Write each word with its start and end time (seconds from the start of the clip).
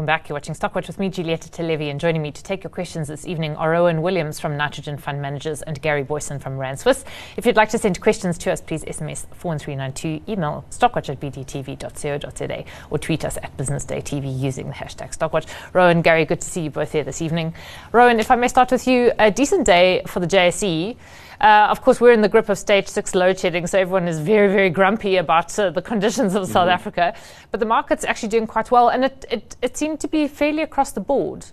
welcome 0.00 0.06
back. 0.06 0.30
You're 0.30 0.34
watching 0.36 0.54
Stockwatch 0.54 0.86
with 0.86 0.98
me, 0.98 1.10
Giulietta 1.10 1.50
Talevi, 1.50 1.90
and 1.90 2.00
joining 2.00 2.22
me 2.22 2.30
to 2.30 2.42
take 2.42 2.64
your 2.64 2.70
questions 2.70 3.06
this 3.08 3.26
evening 3.26 3.54
are 3.56 3.70
Rowan 3.70 4.00
Williams 4.00 4.40
from 4.40 4.56
Nitrogen 4.56 4.96
Fund 4.96 5.20
Managers 5.20 5.60
and 5.60 5.78
Gary 5.82 6.04
Booysen 6.04 6.40
from 6.40 6.56
Rand 6.56 6.80
Swiss. 6.80 7.04
If 7.36 7.44
you'd 7.44 7.56
like 7.56 7.68
to 7.68 7.78
send 7.78 8.00
questions 8.00 8.38
to 8.38 8.50
us, 8.50 8.62
please 8.62 8.82
SMS 8.84 9.26
41392, 9.34 10.32
email 10.32 10.64
stockwatch 10.70 11.10
at 11.10 11.20
bdtv.co.za, 11.20 12.64
or 12.88 12.98
tweet 12.98 13.26
us 13.26 13.36
at 13.42 13.54
businessdaytv 13.58 14.40
using 14.40 14.68
the 14.68 14.72
hashtag 14.72 15.14
Stockwatch. 15.14 15.46
Rowan, 15.74 16.00
Gary, 16.00 16.24
good 16.24 16.40
to 16.40 16.48
see 16.48 16.62
you 16.62 16.70
both 16.70 16.92
here 16.92 17.04
this 17.04 17.20
evening. 17.20 17.52
Rowan, 17.92 18.20
if 18.20 18.30
I 18.30 18.36
may 18.36 18.48
start 18.48 18.70
with 18.70 18.86
you, 18.86 19.12
a 19.18 19.30
decent 19.30 19.66
day 19.66 20.00
for 20.06 20.20
the 20.20 20.26
JSE. 20.26 20.96
Uh, 21.40 21.68
of 21.70 21.80
course, 21.80 22.00
we're 22.00 22.12
in 22.12 22.20
the 22.20 22.28
grip 22.28 22.48
of 22.50 22.58
stage 22.58 22.86
six 22.86 23.14
load 23.14 23.38
shedding, 23.38 23.66
so 23.66 23.78
everyone 23.78 24.06
is 24.06 24.18
very, 24.18 24.48
very 24.48 24.68
grumpy 24.68 25.16
about 25.16 25.58
uh, 25.58 25.70
the 25.70 25.80
conditions 25.80 26.34
of 26.34 26.42
mm-hmm. 26.42 26.52
South 26.52 26.68
Africa. 26.68 27.14
But 27.50 27.60
the 27.60 27.66
market's 27.66 28.04
actually 28.04 28.28
doing 28.28 28.46
quite 28.46 28.70
well, 28.70 28.90
and 28.90 29.04
it, 29.04 29.24
it, 29.30 29.56
it 29.62 29.76
seemed 29.76 30.00
to 30.00 30.08
be 30.08 30.28
fairly 30.28 30.62
across 30.62 30.92
the 30.92 31.00
board. 31.00 31.46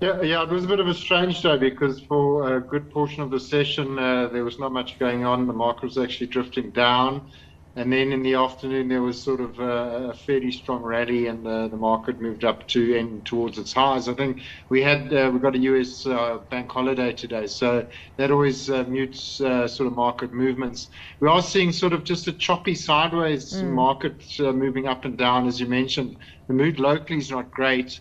Yeah, 0.00 0.20
yeah, 0.20 0.42
it 0.42 0.48
was 0.48 0.64
a 0.64 0.66
bit 0.66 0.80
of 0.80 0.88
a 0.88 0.94
strange 0.94 1.42
day 1.42 1.56
because 1.56 2.00
for 2.00 2.56
a 2.56 2.60
good 2.60 2.90
portion 2.90 3.22
of 3.22 3.30
the 3.30 3.38
session 3.38 3.96
uh, 4.00 4.26
there 4.32 4.44
was 4.44 4.58
not 4.58 4.72
much 4.72 4.98
going 4.98 5.24
on. 5.24 5.46
The 5.46 5.52
market 5.52 5.84
was 5.84 5.96
actually 5.96 6.26
drifting 6.26 6.70
down. 6.70 7.30
And 7.74 7.90
then 7.90 8.12
in 8.12 8.22
the 8.22 8.34
afternoon, 8.34 8.88
there 8.88 9.00
was 9.00 9.20
sort 9.20 9.40
of 9.40 9.58
a, 9.58 10.10
a 10.10 10.14
fairly 10.14 10.52
strong 10.52 10.82
rally, 10.82 11.28
and 11.28 11.44
the, 11.44 11.68
the, 11.68 11.76
market 11.76 12.20
moved 12.20 12.44
up 12.44 12.68
to 12.68 12.98
end 12.98 13.24
towards 13.24 13.56
its 13.56 13.72
highs. 13.72 14.08
I 14.08 14.14
think 14.14 14.42
we 14.68 14.82
had 14.82 15.12
uh, 15.12 15.30
we 15.32 15.40
got 15.40 15.54
a 15.54 15.58
U.S. 15.58 16.04
Uh, 16.04 16.38
bank 16.50 16.70
holiday 16.70 17.14
today, 17.14 17.46
so 17.46 17.86
that 18.18 18.30
always 18.30 18.68
uh, 18.68 18.84
mutes 18.84 19.40
uh, 19.40 19.66
sort 19.66 19.86
of 19.86 19.96
market 19.96 20.34
movements. 20.34 20.90
We 21.20 21.28
are 21.28 21.40
seeing 21.40 21.72
sort 21.72 21.94
of 21.94 22.04
just 22.04 22.28
a 22.28 22.32
choppy 22.32 22.74
sideways 22.74 23.54
mm. 23.54 23.70
market 23.70 24.22
uh, 24.40 24.52
moving 24.52 24.86
up 24.86 25.06
and 25.06 25.16
down, 25.16 25.46
as 25.46 25.58
you 25.58 25.66
mentioned. 25.66 26.18
The 26.48 26.54
mood 26.54 26.78
locally 26.78 27.20
is 27.20 27.30
not 27.30 27.50
great. 27.50 28.00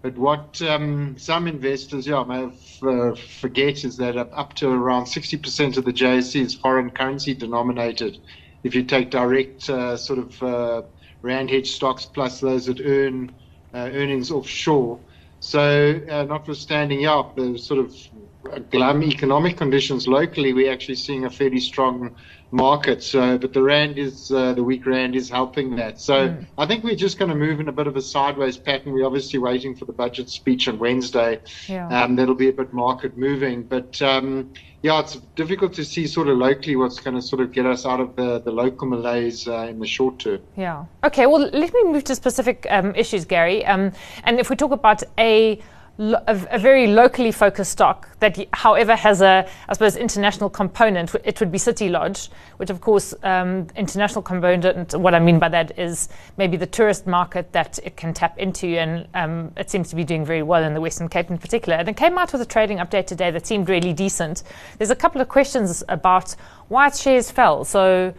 But 0.00 0.16
what 0.16 0.62
um, 0.62 1.18
some 1.18 1.48
investors, 1.48 2.06
yeah, 2.06 2.22
may 2.22 2.42
have, 2.42 2.82
uh, 2.84 3.14
forget 3.16 3.84
is 3.84 3.96
that 3.96 4.16
up 4.16 4.54
to 4.54 4.68
around 4.70 5.06
60% 5.06 5.76
of 5.76 5.84
the 5.84 5.92
JSE 5.92 6.40
is 6.40 6.54
foreign 6.54 6.90
currency 6.90 7.34
denominated 7.34 8.18
if 8.62 8.74
you 8.74 8.84
take 8.84 9.10
direct 9.10 9.68
uh, 9.68 9.96
sort 9.96 10.18
of 10.18 10.42
uh, 10.42 10.82
rand 11.22 11.50
hedge 11.50 11.70
stocks 11.70 12.06
plus 12.06 12.40
those 12.40 12.66
that 12.66 12.80
earn 12.80 13.34
uh, 13.74 13.90
earnings 13.92 14.30
offshore. 14.30 15.00
So, 15.40 16.00
notwithstanding, 16.28 17.00
yeah, 17.02 17.22
the 17.36 17.56
sort 17.56 17.78
of 17.78 18.70
glum 18.70 19.04
economic 19.04 19.56
conditions 19.56 20.08
locally, 20.08 20.52
we're 20.52 20.72
actually 20.72 20.96
seeing 20.96 21.26
a 21.26 21.30
fairly 21.30 21.60
strong 21.60 22.16
market. 22.50 23.02
So, 23.02 23.38
but 23.38 23.52
the 23.52 23.62
rand 23.62 23.98
is 23.98 24.30
uh, 24.30 24.54
the 24.54 24.64
weak 24.64 24.86
rand 24.86 25.14
is 25.14 25.28
helping 25.28 25.76
that. 25.76 26.00
So, 26.00 26.28
mm. 26.28 26.46
I 26.56 26.66
think 26.66 26.84
we're 26.84 26.96
just 26.96 27.18
going 27.18 27.30
to 27.30 27.34
move 27.34 27.60
in 27.60 27.68
a 27.68 27.72
bit 27.72 27.86
of 27.86 27.96
a 27.96 28.02
sideways 28.02 28.56
pattern. 28.56 28.92
We're 28.92 29.06
obviously 29.06 29.38
waiting 29.38 29.74
for 29.74 29.84
the 29.84 29.92
budget 29.92 30.28
speech 30.30 30.68
on 30.68 30.78
Wednesday. 30.78 31.40
Yeah. 31.66 31.88
Um, 31.88 32.16
that'll 32.16 32.34
be 32.34 32.48
a 32.48 32.52
bit 32.52 32.72
market 32.72 33.16
moving, 33.16 33.62
but 33.62 34.00
um, 34.02 34.52
yeah, 34.82 35.00
it's 35.00 35.16
difficult 35.34 35.72
to 35.74 35.84
see 35.84 36.06
sort 36.06 36.28
of 36.28 36.38
locally 36.38 36.76
what's 36.76 37.00
going 37.00 37.16
to 37.16 37.22
sort 37.22 37.42
of 37.42 37.52
get 37.52 37.66
us 37.66 37.84
out 37.84 38.00
of 38.00 38.14
the, 38.14 38.38
the 38.40 38.52
local 38.52 38.86
malaise 38.86 39.48
uh, 39.48 39.66
in 39.68 39.80
the 39.80 39.86
short 39.86 40.20
term. 40.20 40.40
Yeah. 40.56 40.84
Okay. 41.02 41.26
Well, 41.26 41.40
let 41.40 41.74
me 41.74 41.84
move 41.84 42.04
to 42.04 42.14
specific 42.14 42.66
um, 42.70 42.94
issues, 42.94 43.24
Gary. 43.24 43.66
Um, 43.66 43.92
and 44.24 44.38
if 44.38 44.50
we 44.50 44.56
talk 44.56 44.70
about 44.70 45.02
a 45.18 45.60
a, 45.98 46.46
a, 46.50 46.58
very 46.58 46.86
locally 46.86 47.32
focused 47.32 47.72
stock 47.72 48.08
that, 48.20 48.38
however, 48.52 48.94
has 48.94 49.20
a, 49.20 49.48
I 49.68 49.72
suppose, 49.72 49.96
international 49.96 50.48
component. 50.48 51.12
It 51.24 51.40
would 51.40 51.50
be 51.50 51.58
City 51.58 51.88
Lodge, 51.88 52.28
which, 52.58 52.70
of 52.70 52.80
course, 52.80 53.14
um, 53.24 53.66
international 53.74 54.22
component. 54.22 54.94
What 54.94 55.14
I 55.14 55.18
mean 55.18 55.40
by 55.40 55.48
that 55.48 55.76
is 55.76 56.08
maybe 56.36 56.56
the 56.56 56.66
tourist 56.66 57.06
market 57.08 57.52
that 57.52 57.80
it 57.82 57.96
can 57.96 58.14
tap 58.14 58.38
into, 58.38 58.68
and 58.68 59.08
um, 59.14 59.52
it 59.56 59.70
seems 59.70 59.90
to 59.90 59.96
be 59.96 60.04
doing 60.04 60.24
very 60.24 60.42
well 60.42 60.62
in 60.62 60.72
the 60.72 60.80
Western 60.80 61.08
Cape 61.08 61.30
in 61.30 61.38
particular. 61.38 61.76
And 61.76 61.88
it 61.88 61.96
came 61.96 62.16
out 62.16 62.32
with 62.32 62.42
a 62.42 62.46
trading 62.46 62.78
update 62.78 63.06
today 63.06 63.32
that 63.32 63.44
seemed 63.44 63.68
really 63.68 63.92
decent. 63.92 64.44
There's 64.78 64.90
a 64.90 64.96
couple 64.96 65.20
of 65.20 65.28
questions 65.28 65.82
about 65.88 66.36
why 66.68 66.86
its 66.86 67.02
shares 67.02 67.28
fell. 67.28 67.64
So 67.64 68.14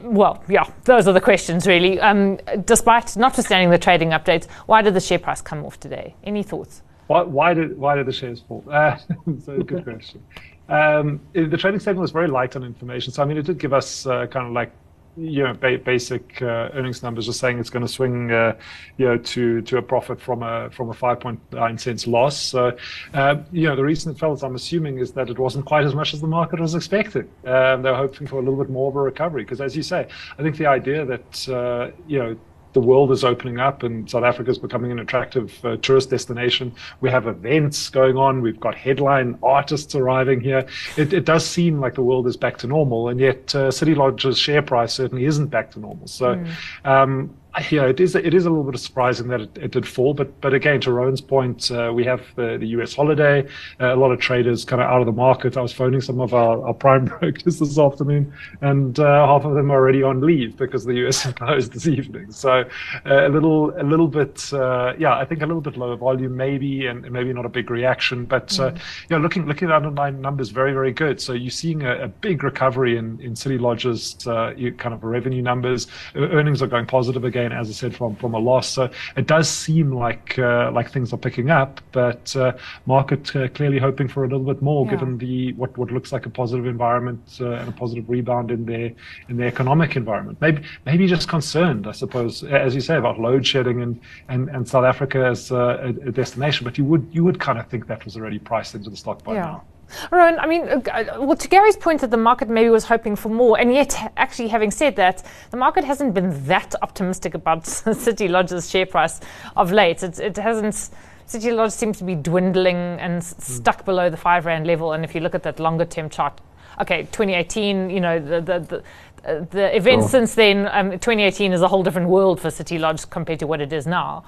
well, 0.00 0.42
yeah, 0.48 0.70
those 0.84 1.08
are 1.08 1.12
the 1.12 1.20
questions 1.20 1.66
really. 1.66 1.98
Um, 2.00 2.38
despite 2.64 3.16
notwithstanding 3.16 3.70
the 3.70 3.78
trading 3.78 4.10
updates, 4.10 4.48
why 4.66 4.82
did 4.82 4.94
the 4.94 5.00
share 5.00 5.18
price 5.18 5.40
come 5.40 5.64
off 5.64 5.80
today? 5.80 6.14
Any 6.24 6.42
thoughts? 6.42 6.82
Why, 7.12 7.22
why 7.24 7.52
did 7.52 7.76
why 7.76 7.94
did 7.94 8.06
the 8.06 8.12
shares 8.12 8.40
fall? 8.40 8.64
Uh, 8.72 8.96
so 9.44 9.58
good 9.62 9.84
question. 9.90 10.22
Um, 10.68 11.20
the 11.34 11.58
trading 11.58 11.78
statement 11.78 12.00
was 12.00 12.10
very 12.10 12.28
light 12.28 12.56
on 12.56 12.64
information, 12.64 13.12
so 13.12 13.22
I 13.22 13.26
mean, 13.26 13.36
it 13.36 13.44
did 13.44 13.58
give 13.58 13.74
us 13.74 14.06
uh, 14.06 14.26
kind 14.26 14.46
of 14.46 14.52
like 14.54 14.72
you 15.18 15.42
know 15.42 15.52
ba- 15.52 15.78
basic 15.78 16.40
uh, 16.40 16.70
earnings 16.72 17.02
numbers, 17.02 17.26
just 17.26 17.38
saying 17.38 17.58
it's 17.58 17.68
going 17.68 17.84
to 17.84 17.92
swing 17.98 18.32
uh, 18.32 18.56
you 18.96 19.06
know 19.06 19.18
to 19.18 19.60
to 19.60 19.76
a 19.76 19.82
profit 19.82 20.22
from 20.22 20.42
a 20.42 20.70
from 20.70 20.88
a 20.88 20.94
5.9 20.94 21.80
cents 21.80 22.06
loss. 22.06 22.40
So 22.40 22.74
uh, 23.12 23.36
you 23.52 23.68
know 23.68 23.76
the 23.76 23.84
reason 23.84 24.12
it 24.12 24.18
fell, 24.18 24.32
as 24.32 24.42
I'm 24.42 24.54
assuming, 24.54 24.96
is 24.98 25.12
that 25.12 25.28
it 25.28 25.38
wasn't 25.38 25.66
quite 25.66 25.84
as 25.84 25.94
much 25.94 26.14
as 26.14 26.22
the 26.22 26.32
market 26.38 26.60
was 26.60 26.74
expecting. 26.74 27.28
Um, 27.44 27.82
they 27.82 27.90
were 27.90 28.02
hoping 28.06 28.26
for 28.26 28.36
a 28.36 28.42
little 28.42 28.60
bit 28.64 28.70
more 28.70 28.88
of 28.88 28.96
a 28.96 29.02
recovery 29.02 29.42
because, 29.42 29.60
as 29.60 29.76
you 29.76 29.82
say, 29.82 30.08
I 30.38 30.42
think 30.42 30.56
the 30.56 30.66
idea 30.66 31.04
that 31.04 31.48
uh, 31.50 31.90
you 32.06 32.18
know 32.18 32.38
the 32.72 32.80
world 32.80 33.10
is 33.12 33.24
opening 33.24 33.58
up 33.58 33.82
and 33.82 34.08
South 34.10 34.24
Africa 34.24 34.50
is 34.50 34.58
becoming 34.58 34.90
an 34.90 34.98
attractive 34.98 35.64
uh, 35.64 35.76
tourist 35.76 36.10
destination. 36.10 36.72
We 37.00 37.10
have 37.10 37.26
events 37.26 37.88
going 37.88 38.16
on. 38.16 38.40
We've 38.40 38.60
got 38.60 38.74
headline 38.74 39.38
artists 39.42 39.94
arriving 39.94 40.40
here. 40.40 40.66
It, 40.96 41.12
it 41.12 41.24
does 41.24 41.46
seem 41.46 41.80
like 41.80 41.94
the 41.94 42.02
world 42.02 42.26
is 42.26 42.36
back 42.36 42.56
to 42.58 42.66
normal, 42.66 43.08
and 43.08 43.20
yet 43.20 43.54
uh, 43.54 43.70
City 43.70 43.94
Lodge's 43.94 44.38
share 44.38 44.62
price 44.62 44.94
certainly 44.94 45.24
isn't 45.26 45.48
back 45.48 45.70
to 45.72 45.80
normal. 45.80 46.06
So, 46.06 46.34
mm. 46.34 46.54
um, 46.84 47.34
yeah, 47.70 47.84
it 47.84 48.00
is 48.00 48.14
it 48.14 48.32
is 48.32 48.46
a 48.46 48.50
little 48.50 48.64
bit 48.64 48.80
surprising 48.80 49.28
that 49.28 49.42
it, 49.42 49.58
it 49.58 49.70
did 49.72 49.86
fall, 49.86 50.14
but 50.14 50.40
but 50.40 50.54
again, 50.54 50.80
to 50.80 50.92
Rowan's 50.92 51.20
point, 51.20 51.70
uh, 51.70 51.92
we 51.94 52.02
have 52.04 52.22
the, 52.34 52.56
the 52.58 52.66
US 52.78 52.94
holiday. 52.94 53.46
Uh, 53.78 53.94
a 53.94 53.96
lot 53.96 54.10
of 54.10 54.20
traders 54.20 54.64
kind 54.64 54.80
of 54.80 54.88
out 54.88 55.00
of 55.00 55.06
the 55.06 55.12
market. 55.12 55.58
I 55.58 55.60
was 55.60 55.72
phoning 55.72 56.00
some 56.00 56.18
of 56.18 56.32
our, 56.32 56.66
our 56.66 56.72
prime 56.72 57.04
brokers 57.20 57.58
this 57.58 57.78
afternoon, 57.78 58.32
and 58.62 58.98
uh, 58.98 59.26
half 59.26 59.44
of 59.44 59.54
them 59.54 59.70
are 59.70 59.74
already 59.74 60.02
on 60.02 60.22
leave 60.22 60.56
because 60.56 60.86
the 60.86 61.06
US 61.06 61.26
is 61.26 61.32
closed 61.34 61.72
this 61.74 61.86
evening. 61.86 62.32
So 62.32 62.64
uh, 63.04 63.26
a 63.26 63.28
little 63.28 63.78
a 63.78 63.84
little 63.84 64.08
bit, 64.08 64.50
uh, 64.54 64.94
yeah, 64.98 65.14
I 65.14 65.26
think 65.26 65.42
a 65.42 65.46
little 65.46 65.60
bit 65.60 65.76
lower 65.76 65.96
volume 65.96 66.34
maybe, 66.34 66.86
and 66.86 67.10
maybe 67.10 67.34
not 67.34 67.44
a 67.44 67.50
big 67.50 67.68
reaction. 67.68 68.24
But 68.24 68.48
mm. 68.48 68.80
yeah, 69.10 69.18
looking 69.18 69.44
looking 69.44 69.68
at 69.68 69.74
underlying 69.74 70.22
numbers, 70.22 70.48
very 70.48 70.72
very 70.72 70.92
good. 70.92 71.20
So 71.20 71.34
you're 71.34 71.50
seeing 71.50 71.82
a, 71.82 72.04
a 72.04 72.08
big 72.08 72.44
recovery 72.44 72.96
in 72.96 73.20
in 73.20 73.36
City 73.36 73.58
Lodge's 73.58 74.16
kind 74.24 74.94
of 74.94 75.04
revenue 75.04 75.42
numbers. 75.42 75.86
Earnings 76.14 76.62
are 76.62 76.66
going 76.66 76.86
positive 76.86 77.24
again 77.24 77.41
again, 77.42 77.58
as 77.58 77.68
I 77.68 77.72
said, 77.72 77.94
from 77.94 78.16
from 78.16 78.34
a 78.34 78.38
loss. 78.38 78.68
So 78.68 78.90
it 79.16 79.26
does 79.26 79.48
seem 79.48 79.92
like 79.92 80.38
uh, 80.38 80.70
like 80.72 80.90
things 80.90 81.12
are 81.12 81.16
picking 81.16 81.50
up, 81.50 81.80
but 81.92 82.34
uh, 82.36 82.52
market 82.86 83.34
uh, 83.36 83.48
clearly 83.48 83.78
hoping 83.78 84.08
for 84.08 84.24
a 84.24 84.28
little 84.28 84.46
bit 84.46 84.62
more, 84.62 84.84
yeah. 84.84 84.92
given 84.92 85.18
the 85.18 85.52
what 85.54 85.76
what 85.78 85.90
looks 85.90 86.12
like 86.12 86.26
a 86.26 86.30
positive 86.30 86.66
environment 86.66 87.38
uh, 87.40 87.60
and 87.60 87.68
a 87.68 87.72
positive 87.72 88.08
rebound 88.08 88.50
in 88.50 88.64
their 88.64 88.92
in 89.28 89.36
their 89.36 89.48
economic 89.48 89.96
environment. 89.96 90.38
Maybe 90.40 90.62
maybe 90.86 91.06
just 91.06 91.28
concerned, 91.28 91.86
I 91.86 91.92
suppose, 91.92 92.44
as 92.44 92.74
you 92.74 92.80
say 92.80 92.96
about 92.96 93.18
load 93.18 93.46
shedding 93.46 93.82
and 93.82 94.00
and, 94.28 94.48
and 94.50 94.68
South 94.68 94.84
Africa 94.84 95.26
as 95.26 95.50
a, 95.50 95.94
a 96.06 96.12
destination. 96.12 96.64
But 96.64 96.78
you 96.78 96.84
would 96.84 97.06
you 97.12 97.24
would 97.24 97.38
kind 97.38 97.58
of 97.58 97.66
think 97.68 97.86
that 97.86 98.04
was 98.04 98.16
already 98.16 98.38
priced 98.38 98.74
into 98.74 98.90
the 98.90 98.96
stock 98.96 99.22
by 99.24 99.34
yeah. 99.34 99.40
now. 99.40 99.64
Rowan, 100.10 100.38
I 100.38 100.46
mean, 100.46 100.62
uh, 100.62 100.80
uh, 100.90 101.04
well, 101.20 101.36
to 101.36 101.48
Gary's 101.48 101.76
point 101.76 102.00
that 102.00 102.10
the 102.10 102.16
market 102.16 102.48
maybe 102.48 102.68
was 102.70 102.84
hoping 102.84 103.16
for 103.16 103.28
more, 103.28 103.58
and 103.58 103.72
yet, 103.72 104.12
actually, 104.16 104.48
having 104.48 104.70
said 104.70 104.96
that, 104.96 105.24
the 105.50 105.56
market 105.56 105.84
hasn't 105.84 106.14
been 106.14 106.46
that 106.46 106.74
optimistic 106.82 107.34
about 107.34 107.66
City 107.66 108.28
Lodge's 108.28 108.70
share 108.70 108.86
price 108.86 109.20
of 109.56 109.72
late. 109.72 110.02
It, 110.02 110.18
it 110.18 110.36
hasn't. 110.36 110.90
City 111.26 111.50
Lodge 111.50 111.72
seems 111.72 111.98
to 111.98 112.04
be 112.04 112.14
dwindling 112.14 112.76
and 112.76 113.22
mm. 113.22 113.40
stuck 113.40 113.84
below 113.84 114.10
the 114.10 114.16
five 114.16 114.44
rand 114.44 114.66
level. 114.66 114.92
And 114.92 115.04
if 115.04 115.14
you 115.14 115.20
look 115.20 115.34
at 115.34 115.42
that 115.44 115.60
longer 115.60 115.84
term 115.84 116.10
chart, 116.10 116.40
okay, 116.80 117.04
2018, 117.04 117.90
you 117.90 118.00
know, 118.00 118.18
the 118.18 118.40
the, 118.40 118.58
the 118.58 118.82
uh, 119.24 119.44
the 119.50 119.76
events 119.76 120.10
since 120.10 120.34
then, 120.34 120.68
um, 120.72 120.90
2018 120.90 121.52
is 121.52 121.62
a 121.62 121.68
whole 121.68 121.84
different 121.84 122.08
world 122.08 122.40
for 122.40 122.50
City 122.50 122.76
Lodge 122.78 123.08
compared 123.08 123.38
to 123.38 123.46
what 123.46 123.60
it 123.60 123.72
is 123.72 123.86
now. 123.86 124.24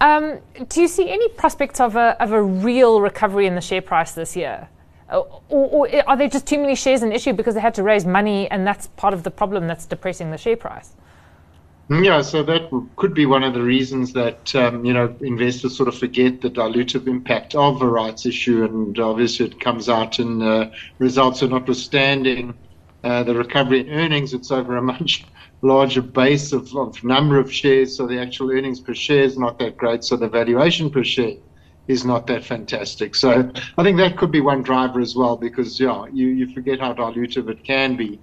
Um, 0.00 0.40
do 0.68 0.82
you 0.82 0.88
see 0.88 1.08
any 1.08 1.28
prospects 1.30 1.80
of 1.80 1.96
a, 1.96 2.22
of 2.22 2.32
a 2.32 2.42
real 2.42 3.00
recovery 3.00 3.46
in 3.46 3.54
the 3.54 3.62
share 3.62 3.80
price 3.80 4.12
this 4.12 4.36
year? 4.36 4.68
Uh, 5.08 5.20
or, 5.48 5.88
or, 5.88 6.08
are 6.08 6.16
there 6.16 6.28
just 6.28 6.46
too 6.46 6.58
many 6.58 6.74
shares 6.74 7.02
in 7.02 7.12
issue 7.12 7.32
because 7.32 7.54
they 7.54 7.60
had 7.60 7.74
to 7.74 7.82
raise 7.82 8.04
money 8.04 8.50
and 8.50 8.66
that's 8.66 8.88
part 8.88 9.14
of 9.14 9.22
the 9.22 9.30
problem 9.30 9.68
that's 9.68 9.86
depressing 9.86 10.32
the 10.32 10.38
share 10.38 10.56
price? 10.56 10.92
Yeah, 11.88 12.22
so 12.22 12.42
that 12.42 12.68
could 12.96 13.14
be 13.14 13.26
one 13.26 13.44
of 13.44 13.54
the 13.54 13.62
reasons 13.62 14.12
that 14.14 14.52
um, 14.56 14.84
you 14.84 14.92
know 14.92 15.14
investors 15.20 15.76
sort 15.76 15.88
of 15.88 15.96
forget 15.96 16.40
the 16.40 16.50
dilutive 16.50 17.06
impact 17.06 17.54
of 17.54 17.80
a 17.80 17.86
rights 17.86 18.26
issue, 18.26 18.64
and 18.64 18.98
obviously 18.98 19.46
it 19.46 19.60
comes 19.60 19.88
out 19.88 20.18
in 20.18 20.42
uh, 20.42 20.72
results. 20.98 21.40
So 21.40 21.46
notwithstanding 21.46 22.54
uh, 23.04 23.22
the 23.22 23.36
recovery 23.36 23.80
in 23.80 23.90
earnings, 23.90 24.34
it's 24.34 24.50
over 24.50 24.76
a 24.76 24.82
much 24.94 25.26
larger 25.62 26.02
base 26.02 26.52
of, 26.52 26.74
of 26.74 27.02
number 27.04 27.38
of 27.38 27.52
shares, 27.52 27.96
so 27.96 28.08
the 28.08 28.18
actual 28.18 28.50
earnings 28.50 28.80
per 28.80 28.92
share 28.92 29.22
is 29.22 29.38
not 29.38 29.60
that 29.60 29.76
great. 29.76 30.02
So 30.02 30.16
the 30.16 30.28
valuation 30.28 30.90
per 30.90 31.04
share 31.04 31.36
is 31.88 32.04
not 32.04 32.26
that 32.26 32.44
fantastic. 32.44 33.14
So 33.14 33.50
I 33.78 33.82
think 33.82 33.98
that 33.98 34.16
could 34.16 34.32
be 34.32 34.40
one 34.40 34.62
driver 34.62 35.00
as 35.00 35.14
well, 35.14 35.36
because 35.36 35.78
yeah, 35.78 36.06
you, 36.12 36.28
you 36.28 36.52
forget 36.52 36.80
how 36.80 36.92
dilutive 36.94 37.48
it 37.48 37.64
can 37.64 37.96
be. 37.96 38.20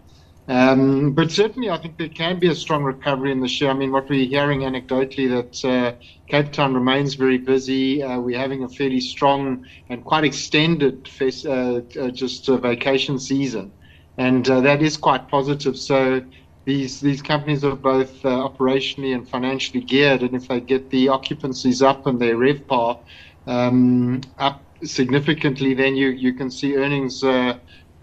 Um, 0.47 1.13
but 1.13 1.31
certainly, 1.31 1.69
I 1.69 1.77
think 1.77 1.97
there 1.97 2.09
can 2.09 2.37
be 2.37 2.49
a 2.49 2.55
strong 2.55 2.83
recovery 2.83 3.31
in 3.31 3.39
the 3.39 3.47
share. 3.47 3.71
I 3.71 3.73
mean, 3.73 3.93
what 3.93 4.09
we're 4.09 4.27
hearing 4.27 4.61
anecdotally 4.61 5.29
that 5.29 5.69
uh, 5.69 5.95
Cape 6.27 6.51
Town 6.51 6.73
remains 6.73 7.13
very 7.13 7.37
busy. 7.37 8.03
Uh, 8.03 8.19
we're 8.19 8.37
having 8.37 8.63
a 8.63 8.67
fairly 8.67 8.99
strong 8.99 9.65
and 9.89 10.03
quite 10.03 10.25
extended 10.25 11.07
fest, 11.07 11.45
uh, 11.45 11.81
uh 11.97 12.09
just 12.09 12.45
vacation 12.47 13.19
season, 13.19 13.71
and 14.17 14.49
uh, 14.49 14.59
that 14.59 14.81
is 14.81 14.97
quite 14.97 15.29
positive. 15.29 15.77
So 15.77 16.21
these 16.65 16.99
these 16.99 17.21
companies 17.21 17.63
are 17.63 17.77
both 17.77 18.25
uh, 18.25 18.29
operationally 18.29 19.15
and 19.15 19.27
financially 19.27 19.81
geared, 19.81 20.23
and 20.23 20.35
if 20.35 20.49
they 20.49 20.59
get 20.59 20.89
the 20.89 21.07
occupancies 21.07 21.81
up 21.81 22.05
and 22.05 22.19
their 22.19 22.35
RevPAR 22.35 22.99
um, 23.47 24.21
up 24.37 24.61
significantly, 24.83 25.73
then 25.73 25.95
you 25.95 26.09
you 26.09 26.33
can 26.33 26.49
see 26.49 26.75
earnings 26.75 27.23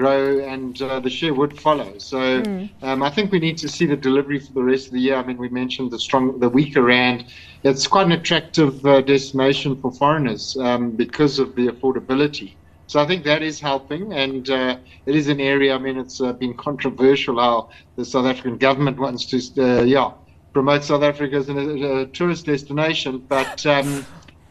grow 0.01 0.39
and 0.55 0.81
uh, 0.81 0.99
the 0.99 1.11
share 1.11 1.35
would 1.35 1.61
follow. 1.61 1.91
So 1.99 2.19
mm. 2.43 2.71
um, 2.83 3.03
I 3.03 3.11
think 3.11 3.31
we 3.31 3.39
need 3.39 3.59
to 3.59 3.69
see 3.69 3.87
the 3.95 4.01
delivery 4.09 4.39
for 4.41 4.53
the 4.53 4.63
rest 4.63 4.87
of 4.87 4.93
the 4.95 5.03
year. 5.07 5.17
I 5.17 5.23
mean, 5.29 5.37
we 5.37 5.51
mentioned 5.51 5.91
the 5.91 5.99
strong, 5.99 6.41
the 6.41 6.49
weaker 6.49 6.83
rand. 6.83 7.27
It's 7.65 7.87
quite 7.87 8.07
an 8.07 8.13
attractive 8.13 8.75
uh, 8.87 9.03
destination 9.03 9.79
for 9.81 9.93
foreigners 9.93 10.57
um, 10.57 10.83
because 10.93 11.39
of 11.39 11.55
the 11.55 11.67
affordability. 11.69 12.55
So 12.87 12.99
I 12.99 13.07
think 13.07 13.25
that 13.25 13.43
is 13.43 13.61
helping, 13.61 14.05
and 14.15 14.49
uh, 14.51 14.79
it 15.07 15.15
is 15.15 15.29
an 15.29 15.39
area. 15.39 15.75
I 15.75 15.79
mean, 15.79 15.99
it's 15.99 16.19
uh, 16.21 16.33
been 16.33 16.55
controversial 16.55 17.39
how 17.39 17.69
the 17.97 18.05
South 18.05 18.27
African 18.33 18.57
government 18.57 18.99
wants 18.99 19.23
to, 19.27 19.37
uh, 19.63 19.83
yeah, 19.85 20.11
promote 20.55 20.83
South 20.83 21.05
Africa 21.05 21.37
as 21.37 21.49
a, 21.51 21.57
a 21.57 22.07
tourist 22.07 22.47
destination. 22.47 23.19
But 23.37 23.65
um, 23.67 24.05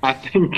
I 0.03 0.13
think 0.13 0.51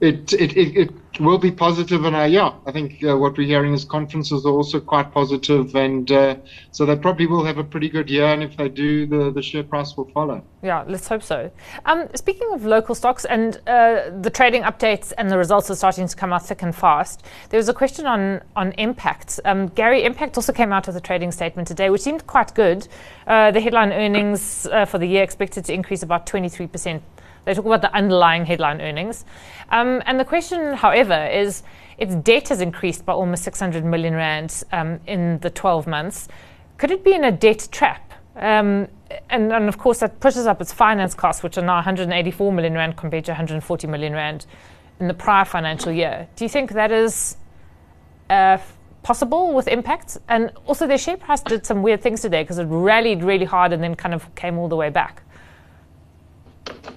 it, 0.00 0.32
it, 0.32 0.56
it, 0.56 0.76
it 1.12 1.20
will 1.20 1.36
be 1.36 1.50
positive, 1.50 2.04
and 2.04 2.16
uh, 2.16 2.22
yeah, 2.22 2.54
I 2.66 2.72
think 2.72 3.04
uh, 3.04 3.18
what 3.18 3.36
we're 3.36 3.46
hearing 3.46 3.74
is 3.74 3.84
conferences 3.84 4.46
are 4.46 4.52
also 4.52 4.80
quite 4.80 5.12
positive, 5.12 5.74
and 5.74 6.10
uh, 6.10 6.36
so 6.70 6.86
they 6.86 6.96
probably 6.96 7.26
will 7.26 7.44
have 7.44 7.58
a 7.58 7.64
pretty 7.64 7.90
good 7.90 8.08
year. 8.08 8.26
And 8.26 8.42
if 8.42 8.56
they 8.56 8.70
do, 8.70 9.06
the, 9.06 9.30
the 9.30 9.42
share 9.42 9.62
price 9.62 9.96
will 9.96 10.08
follow. 10.10 10.42
Yeah, 10.62 10.84
let's 10.88 11.06
hope 11.06 11.22
so. 11.22 11.50
Um, 11.84 12.08
speaking 12.14 12.48
of 12.52 12.64
local 12.64 12.94
stocks 12.94 13.26
and 13.26 13.56
uh, 13.66 14.10
the 14.20 14.30
trading 14.30 14.62
updates 14.62 15.12
and 15.18 15.30
the 15.30 15.36
results 15.36 15.70
are 15.70 15.74
starting 15.74 16.08
to 16.08 16.16
come 16.16 16.32
out 16.32 16.46
thick 16.46 16.62
and 16.62 16.74
fast. 16.74 17.26
There 17.50 17.58
was 17.58 17.68
a 17.68 17.74
question 17.74 18.06
on 18.06 18.40
on 18.56 18.72
Mpact. 18.78 19.40
Um, 19.44 19.68
Gary, 19.68 20.08
Mpact 20.08 20.36
also 20.36 20.52
came 20.52 20.72
out 20.72 20.86
with 20.86 20.96
a 20.96 21.00
trading 21.00 21.32
statement 21.32 21.68
today, 21.68 21.90
which 21.90 22.02
seemed 22.02 22.26
quite 22.26 22.54
good. 22.54 22.88
Uh, 23.26 23.50
the 23.50 23.60
headline 23.60 23.92
earnings 23.92 24.66
uh, 24.66 24.86
for 24.86 24.98
the 24.98 25.06
year 25.06 25.22
expected 25.22 25.66
to 25.66 25.74
increase 25.74 26.02
about 26.02 26.26
23 26.26 26.66
percent 26.66 27.02
they 27.44 27.54
talk 27.54 27.64
about 27.64 27.82
the 27.82 27.94
underlying 27.94 28.44
headline 28.44 28.80
earnings. 28.80 29.24
Um, 29.70 30.02
and 30.06 30.18
the 30.18 30.24
question, 30.24 30.74
however, 30.74 31.26
is 31.26 31.62
its 31.98 32.14
debt 32.14 32.48
has 32.48 32.60
increased 32.60 33.04
by 33.04 33.12
almost 33.12 33.44
600 33.44 33.84
million 33.84 34.14
rand 34.14 34.62
um, 34.72 35.00
in 35.06 35.38
the 35.40 35.50
12 35.50 35.86
months. 35.86 36.28
Could 36.78 36.90
it 36.90 37.04
be 37.04 37.12
in 37.12 37.24
a 37.24 37.32
debt 37.32 37.68
trap? 37.70 38.12
Um, 38.36 38.88
and, 39.28 39.52
and, 39.52 39.68
of 39.68 39.76
course, 39.76 39.98
that 40.00 40.20
pushes 40.20 40.46
up 40.46 40.60
its 40.60 40.72
finance 40.72 41.14
costs, 41.14 41.42
which 41.42 41.58
are 41.58 41.62
now 41.62 41.74
184 41.76 42.52
million 42.52 42.74
rand 42.74 42.96
compared 42.96 43.24
to 43.26 43.32
140 43.32 43.86
million 43.86 44.12
rand 44.12 44.46
in 44.98 45.08
the 45.08 45.14
prior 45.14 45.44
financial 45.44 45.92
year. 45.92 46.28
Do 46.36 46.44
you 46.44 46.48
think 46.48 46.72
that 46.72 46.92
is 46.92 47.36
uh, 48.30 48.58
possible 49.02 49.52
with 49.52 49.66
Mpact's? 49.66 50.18
And 50.28 50.52
also, 50.66 50.86
their 50.86 50.98
share 50.98 51.16
price 51.16 51.42
did 51.42 51.66
some 51.66 51.82
weird 51.82 52.02
things 52.02 52.22
today 52.22 52.42
because 52.42 52.58
it 52.58 52.64
rallied 52.64 53.24
really 53.24 53.46
hard 53.46 53.72
and 53.72 53.82
then 53.82 53.94
kind 53.94 54.14
of 54.14 54.32
came 54.36 54.58
all 54.58 54.68
the 54.68 54.76
way 54.76 54.90
back. 54.90 55.22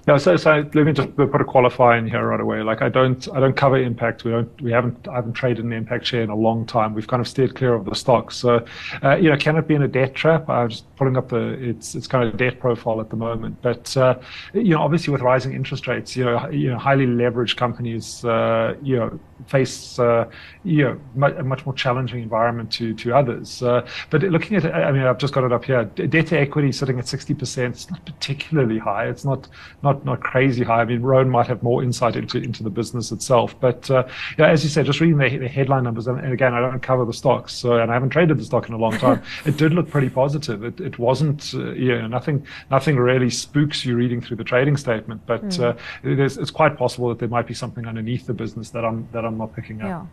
Yeah, 0.08 0.18
so, 0.18 0.36
so 0.36 0.70
let 0.74 0.86
me 0.86 0.92
just 0.92 1.16
put 1.16 1.40
a 1.40 1.46
qualifier 1.46 1.98
in 1.98 2.08
here 2.08 2.28
right 2.28 2.42
away. 2.42 2.62
Like 2.62 2.82
I 2.82 2.90
don't, 2.90 3.26
I 3.34 3.40
don't 3.40 3.56
cover 3.56 3.78
Mpact. 3.90 4.26
We 4.26 4.32
don't, 4.32 4.62
we 4.62 4.72
haven't, 4.72 5.08
I 5.08 5.16
haven't 5.16 5.34
traded 5.34 5.64
an 5.64 5.72
Mpact 5.86 6.06
share 6.06 6.22
in 6.24 6.30
a 6.30 6.36
long 6.36 6.66
time. 6.66 6.94
We've 6.94 7.08
kind 7.08 7.22
of 7.22 7.28
steered 7.28 7.56
clear 7.56 7.74
of 7.74 7.86
the 7.86 7.96
stock. 7.96 8.32
So, 8.32 8.66
uh, 9.02 9.16
you 9.16 9.30
know, 9.30 9.38
can 9.38 9.56
it 9.56 9.66
be 9.66 9.76
in 9.76 9.84
a 9.84 9.88
debt 9.88 10.14
trap? 10.14 10.50
I'm 10.50 10.70
just 10.70 10.94
pulling 10.98 11.16
up 11.16 11.30
the, 11.30 11.54
it's, 11.54 11.96
it's 11.96 12.08
kind 12.08 12.28
of 12.28 12.34
a 12.34 12.38
debt 12.38 12.60
profile 12.60 13.00
at 13.00 13.10
the 13.10 13.16
moment. 13.16 13.62
But, 13.62 13.96
uh, 13.96 14.20
you 14.54 14.72
know, 14.72 14.82
obviously 14.82 15.14
with 15.14 15.22
rising 15.22 15.54
interest 15.54 15.88
rates, 15.88 16.18
you 16.18 16.26
know, 16.26 16.50
you 16.50 16.70
know, 16.70 16.78
highly 16.78 17.06
leveraged 17.06 17.56
companies, 17.56 18.26
uh, 18.26 18.76
you 18.82 18.98
know, 18.98 19.20
face, 19.48 20.00
uh, 20.00 20.30
you 20.64 21.00
know, 21.16 21.28
a 21.28 21.44
much 21.44 21.66
more 21.66 21.76
challenging 21.76 22.22
environment 22.22 22.72
to 22.74 22.94
to 22.94 23.16
others. 23.16 23.62
Uh, 23.62 23.86
but 24.10 24.22
looking 24.24 24.58
at, 24.58 24.66
I 24.66 24.92
mean, 24.92 25.04
I've 25.04 25.18
just 25.18 25.34
got 25.34 25.44
it 25.44 25.52
up 25.52 25.66
here. 25.66 25.86
Debt 25.86 26.28
to 26.28 26.40
equity 26.40 26.72
sitting 26.72 27.00
at 27.00 27.06
60%. 27.06 27.70
It's 27.70 27.90
not 27.90 28.06
particularly 28.06 28.78
high. 28.78 29.08
It's 29.08 29.26
not 29.26 29.48
not 29.82 30.04
not 30.06 30.22
crazy 30.22 30.64
high. 30.64 30.82
I 30.82 30.86
mean, 30.86 31.02
Rowan 31.02 31.30
might 31.30 31.48
have 31.48 31.64
more 31.64 31.84
insight 31.84 32.16
into 32.16 32.38
into 32.38 32.64
the 32.64 32.70
business 32.70 33.12
itself. 33.12 33.60
But 33.60 33.90
uh, 33.90 34.08
yeah, 34.38 34.50
as 34.50 34.64
you 34.64 34.70
said, 34.70 34.86
just 34.86 35.00
reading 35.00 35.18
the, 35.18 35.38
the 35.38 35.48
headline 35.48 35.84
numbers, 35.84 36.08
and, 36.08 36.20
and, 36.20 36.34
again, 36.34 36.54
I 36.54 36.60
don't 36.60 36.82
cover 36.82 37.06
the 37.06 37.14
stocks, 37.14 37.54
so, 37.54 37.78
and 37.78 37.92
I 37.92 37.94
haven't 37.94 38.10
traded 38.10 38.38
the 38.38 38.46
stock 38.46 38.68
in 38.68 38.74
a 38.74 38.78
long 38.78 38.98
time. 38.98 39.22
it 39.46 39.58
did 39.58 39.74
look 39.74 39.90
pretty 39.90 40.10
positive. 40.10 40.64
It, 40.64 40.80
it 40.80 41.00
wasn't, 41.00 41.54
uh, 41.54 41.72
you 41.72 41.98
know, 41.98 42.08
nothing 42.08 42.46
nothing 42.72 42.98
really 42.98 43.30
spooks 43.30 43.86
you 43.86 43.96
reading 43.96 44.22
through 44.22 44.38
the 44.38 44.44
trading 44.44 44.78
statement. 44.78 45.22
But 45.26 45.44
mm. 45.44 45.78
it's 46.04 46.52
quite 46.52 46.78
possible 46.78 47.10
that 47.10 47.20
there 47.20 47.30
might 47.30 47.48
be 47.48 47.54
something 47.54 47.88
underneath 47.88 48.26
the 48.26 48.34
business 48.34 48.70
that 48.72 48.86
I'm 48.86 49.08
that 49.12 49.26
I'm 49.26 49.38
not 49.38 49.56
picking 49.56 49.82
up. 49.82 49.88
Yeah. 49.88 50.06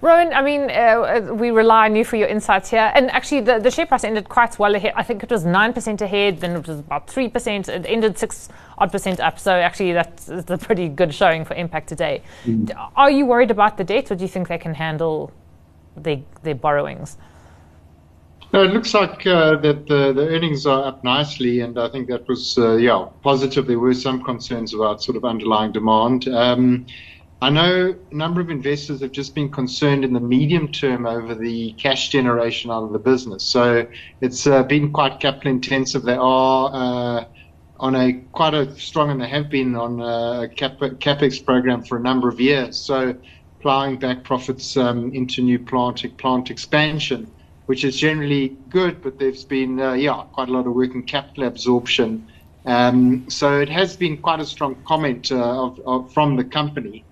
Rowan, 0.00 0.32
I 0.32 0.42
mean, 0.42 0.62
uh, 0.70 0.72
uh, 0.72 1.34
we 1.34 1.50
rely 1.50 1.86
on 1.86 1.96
you 1.96 2.04
for 2.04 2.16
your 2.16 2.28
insights 2.28 2.70
here. 2.70 2.92
And 2.94 3.10
actually, 3.10 3.40
the, 3.40 3.58
the 3.58 3.70
share 3.70 3.86
price 3.86 4.04
ended 4.04 4.28
quite 4.28 4.58
well 4.58 4.74
ahead. 4.74 4.92
I 4.96 5.02
think 5.02 5.22
it 5.22 5.30
was 5.30 5.44
9% 5.44 6.00
ahead, 6.00 6.40
then 6.40 6.56
it 6.56 6.66
was 6.66 6.78
about 6.78 7.06
3%. 7.06 7.68
It 7.68 7.86
ended 7.86 8.18
6 8.18 8.48
odd 8.78 8.92
percent 8.92 9.20
up. 9.20 9.38
So 9.38 9.52
actually, 9.52 9.92
that's, 9.92 10.26
that's 10.26 10.50
a 10.50 10.58
pretty 10.58 10.88
good 10.88 11.14
showing 11.14 11.44
for 11.44 11.54
Mpact 11.54 11.86
today. 11.86 12.22
Mm. 12.44 12.90
Are 12.96 13.10
you 13.10 13.26
worried 13.26 13.50
about 13.50 13.76
the 13.76 13.84
debt, 13.84 14.10
or 14.10 14.14
do 14.14 14.22
you 14.22 14.28
think 14.28 14.48
they 14.48 14.58
can 14.58 14.74
handle 14.74 15.32
their, 15.96 16.20
their 16.42 16.54
borrowings? 16.54 17.16
No, 18.52 18.62
it 18.62 18.72
looks 18.74 18.92
like 18.92 19.26
uh, 19.26 19.56
that 19.56 19.86
the, 19.86 20.12
the 20.12 20.28
earnings 20.28 20.66
are 20.66 20.84
up 20.84 21.02
nicely, 21.02 21.60
and 21.60 21.78
I 21.78 21.88
think 21.88 22.08
that 22.08 22.28
was, 22.28 22.58
uh, 22.58 22.76
yeah, 22.76 23.06
positive. 23.22 23.66
There 23.66 23.78
were 23.78 23.94
some 23.94 24.22
concerns 24.22 24.74
about 24.74 25.02
sort 25.02 25.16
of 25.16 25.24
underlying 25.24 25.72
demand. 25.72 26.28
Um, 26.28 26.84
I 27.42 27.50
know 27.50 27.92
a 28.12 28.14
number 28.14 28.40
of 28.40 28.50
investors 28.50 29.00
have 29.00 29.10
just 29.10 29.34
been 29.34 29.50
concerned 29.50 30.04
in 30.04 30.12
the 30.12 30.20
medium 30.20 30.68
term 30.68 31.06
over 31.06 31.34
the 31.34 31.72
cash 31.72 32.10
generation 32.10 32.70
out 32.70 32.84
of 32.84 32.92
the 32.92 33.00
business. 33.00 33.42
So 33.42 33.84
it's 34.20 34.46
uh, 34.46 34.62
been 34.62 34.92
quite 34.92 35.18
capital 35.18 35.50
intensive. 35.50 36.04
They 36.04 36.14
are 36.14 36.70
uh, 36.72 37.24
on 37.80 37.96
a 37.96 38.12
quite 38.30 38.54
a 38.54 38.72
strong, 38.78 39.10
and 39.10 39.20
they 39.20 39.26
have 39.26 39.50
been 39.50 39.74
on 39.74 40.00
a 40.00 40.50
cap, 40.50 40.78
capex 40.78 41.44
program 41.44 41.82
for 41.82 41.98
a 41.98 42.00
number 42.00 42.28
of 42.28 42.40
years. 42.40 42.78
So 42.78 43.16
plowing 43.58 43.98
back 43.98 44.22
profits 44.22 44.76
um, 44.76 45.12
into 45.12 45.42
new 45.42 45.58
plant 45.58 46.16
plant 46.18 46.48
expansion, 46.48 47.28
which 47.66 47.82
is 47.82 47.96
generally 47.96 48.56
good, 48.68 49.02
but 49.02 49.18
there's 49.18 49.44
been 49.44 49.80
uh, 49.80 49.94
yeah 49.94 50.22
quite 50.32 50.48
a 50.48 50.52
lot 50.52 50.68
of 50.68 50.74
working 50.74 51.02
capital 51.02 51.48
absorption. 51.48 52.24
Um, 52.66 53.28
so 53.28 53.58
it 53.58 53.68
has 53.68 53.96
been 53.96 54.18
quite 54.18 54.38
a 54.38 54.46
strong 54.46 54.76
comment 54.86 55.32
uh, 55.32 55.64
of, 55.64 55.80
of, 55.84 56.12
from 56.12 56.36
the 56.36 56.44
company 56.44 57.04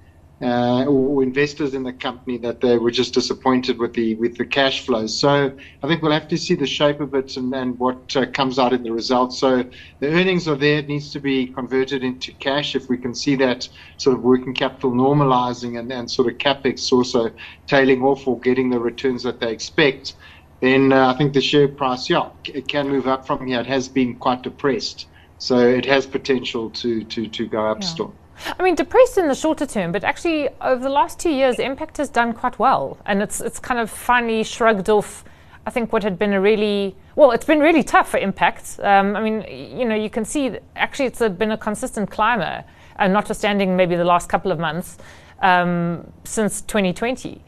uh, 0.43 0.87
or 0.87 1.23
investors 1.23 1.75
in 1.75 1.83
the 1.83 1.93
company 1.93 2.39
that 2.39 2.61
they 2.61 2.79
were 2.79 2.91
just 2.91 3.13
disappointed 3.13 3.79
with 3.79 3.93
the 3.93 4.15
with 4.15 4.37
the 4.39 4.45
cash 4.45 4.87
flows. 4.87 5.19
So 5.19 5.53
I 5.83 5.87
think 5.87 6.03
we'll 6.03 6.13
have 6.13 6.29
to 6.29 6.39
see 6.39 6.55
the 6.55 6.67
shape 6.67 7.01
of 7.01 7.15
it 7.15 7.37
and, 7.37 7.55
and 7.55 7.79
what 7.79 8.17
uh, 8.17 8.27
comes 8.27 8.59
out 8.59 8.73
in 8.73 8.83
the 8.83 8.91
results. 8.91 9.39
So 9.39 9.65
the 9.99 10.09
earnings 10.09 10.49
are 10.49 10.57
there; 10.57 10.79
it 10.79 10.89
needs 10.89 11.13
to 11.13 11.21
be 11.21 11.47
converted 11.47 12.03
into 12.03 12.33
cash. 12.33 12.75
If 12.75 12.89
we 12.89 12.97
can 12.97 13.15
see 13.15 13.35
that 13.37 13.69
sort 13.99 14.17
of 14.17 14.23
working 14.23 14.55
capital 14.55 14.93
normalizing 14.93 15.79
and, 15.79 15.93
and 15.93 16.11
sort 16.11 16.33
of 16.33 16.39
capex 16.39 16.91
also 16.91 17.31
tailing 17.67 18.03
off 18.03 18.27
or 18.27 18.41
getting 18.41 18.71
the 18.71 18.81
returns 18.81 19.23
that 19.25 19.41
they 19.41 19.53
expect, 19.53 20.15
then 20.61 20.93
uh, 20.93 21.13
I 21.13 21.19
think 21.19 21.35
the 21.35 21.43
share 21.43 21.69
price, 21.69 22.09
yeah, 22.09 22.31
it 22.45 22.67
can 22.67 22.89
move 22.89 23.07
up 23.07 23.27
from 23.27 23.47
here. 23.47 23.61
It 23.61 23.67
has 23.67 23.89
been 23.89 24.17
quite 24.17 24.41
depressed, 24.41 25.07
so 25.37 25.59
it 25.59 25.85
has 25.85 26.07
potential 26.07 26.71
to 26.71 27.05
to 27.05 27.27
to 27.29 27.47
go 27.47 27.71
up 27.71 27.83
yeah. 27.83 27.87
still. 27.87 28.15
I 28.59 28.63
mean, 28.63 28.75
depressed 28.75 29.19
in 29.19 29.29
the 29.29 29.35
shorter 29.35 29.67
term, 29.67 29.93
but 29.93 30.05
actually 30.05 30.49
over 30.61 30.83
the 30.83 30.91
last 30.91 31.19
two 31.19 31.31
years, 31.31 31.57
Mpact 31.59 31.99
has 31.99 32.09
done 32.09 32.33
quite 32.33 32.59
well, 32.59 32.99
and 33.07 33.23
it's 33.23 33.41
it's 33.41 33.59
kind 33.59 33.81
of 33.81 33.91
finally 33.91 34.43
shrugged 34.45 34.89
off. 34.89 35.25
I 35.67 35.71
think 35.71 35.93
what 35.93 36.03
had 36.03 36.19
been 36.19 36.33
a 36.33 36.41
really 36.41 36.97
well, 37.17 37.33
it's 37.33 37.45
been 37.45 37.61
really 37.61 37.83
tough 37.83 38.11
for 38.11 38.19
Mpact. 38.19 38.83
Um, 38.85 39.17
I 39.17 39.21
mean, 39.23 39.45
you 39.79 39.85
know, 39.85 39.95
you 39.95 40.11
can 40.11 40.25
see 40.25 40.57
actually 40.77 41.07
it's 41.07 41.21
a, 41.21 41.29
been 41.29 41.53
a 41.53 41.59
consistent 41.59 42.11
climber, 42.11 42.65
and 42.97 43.11
uh, 43.11 43.21
notwithstanding 43.21 43.77
maybe 43.77 43.97
the 43.97 44.05
last 44.05 44.29
couple 44.29 44.51
of 44.53 44.59
months 44.59 44.99
um, 45.43 46.11
since 46.25 46.63
2020. 46.63 47.43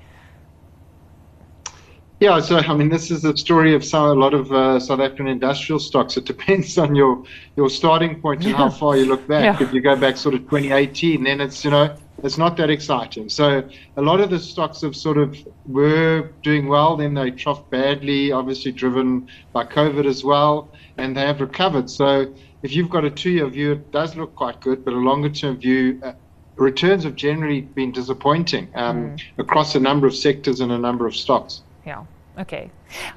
Yeah, 2.22 2.38
so 2.38 2.58
I 2.58 2.72
mean, 2.74 2.88
this 2.88 3.10
is 3.10 3.22
the 3.22 3.36
story 3.36 3.74
of 3.74 3.84
some, 3.84 4.04
a 4.04 4.14
lot 4.14 4.32
of 4.32 4.52
uh, 4.52 4.78
South 4.78 5.00
African 5.00 5.26
industrial 5.26 5.80
stocks. 5.80 6.16
It 6.16 6.24
depends 6.24 6.78
on 6.84 6.94
your 6.94 7.24
your 7.56 7.68
starting 7.68 8.20
point 8.20 8.42
and 8.42 8.50
yeah. 8.50 8.58
how 8.58 8.70
far 8.70 8.96
you 8.96 9.06
look 9.06 9.26
back. 9.26 9.58
Yeah. 9.58 9.66
If 9.66 9.74
you 9.74 9.80
go 9.80 9.96
back 9.96 10.16
sort 10.16 10.36
of 10.36 10.42
2018, 10.42 11.24
then 11.24 11.40
it's 11.40 11.64
you 11.64 11.72
know 11.72 11.96
it's 12.22 12.38
not 12.38 12.56
that 12.58 12.70
exciting. 12.70 13.28
So 13.28 13.68
a 13.96 14.02
lot 14.02 14.20
of 14.20 14.30
the 14.30 14.38
stocks 14.38 14.82
have 14.82 14.94
sort 14.94 15.18
of 15.18 15.36
were 15.66 16.30
doing 16.44 16.68
well, 16.68 16.96
then 16.96 17.12
they 17.14 17.32
troughed 17.32 17.68
badly, 17.70 18.30
obviously 18.30 18.70
driven 18.70 19.28
by 19.52 19.64
COVID 19.64 20.06
as 20.06 20.22
well, 20.22 20.70
and 20.98 21.16
they 21.16 21.22
have 21.22 21.40
recovered. 21.40 21.90
So 21.90 22.32
if 22.62 22.72
you've 22.72 22.90
got 22.90 23.04
a 23.04 23.10
two-year 23.10 23.48
view, 23.48 23.72
it 23.72 23.90
does 23.90 24.14
look 24.14 24.36
quite 24.36 24.60
good, 24.60 24.84
but 24.84 24.94
a 24.94 25.02
longer-term 25.10 25.56
view. 25.56 25.98
Uh, 26.00 26.12
returns 26.54 27.02
have 27.02 27.16
generally 27.16 27.62
been 27.62 27.90
disappointing 27.90 28.68
um, 28.76 29.16
mm. 29.16 29.22
across 29.38 29.74
a 29.74 29.80
number 29.80 30.06
of 30.06 30.14
sectors 30.14 30.60
and 30.60 30.70
a 30.70 30.78
number 30.78 31.08
of 31.08 31.16
stocks. 31.16 31.62
Yeah. 31.84 32.04
Okay. 32.38 32.70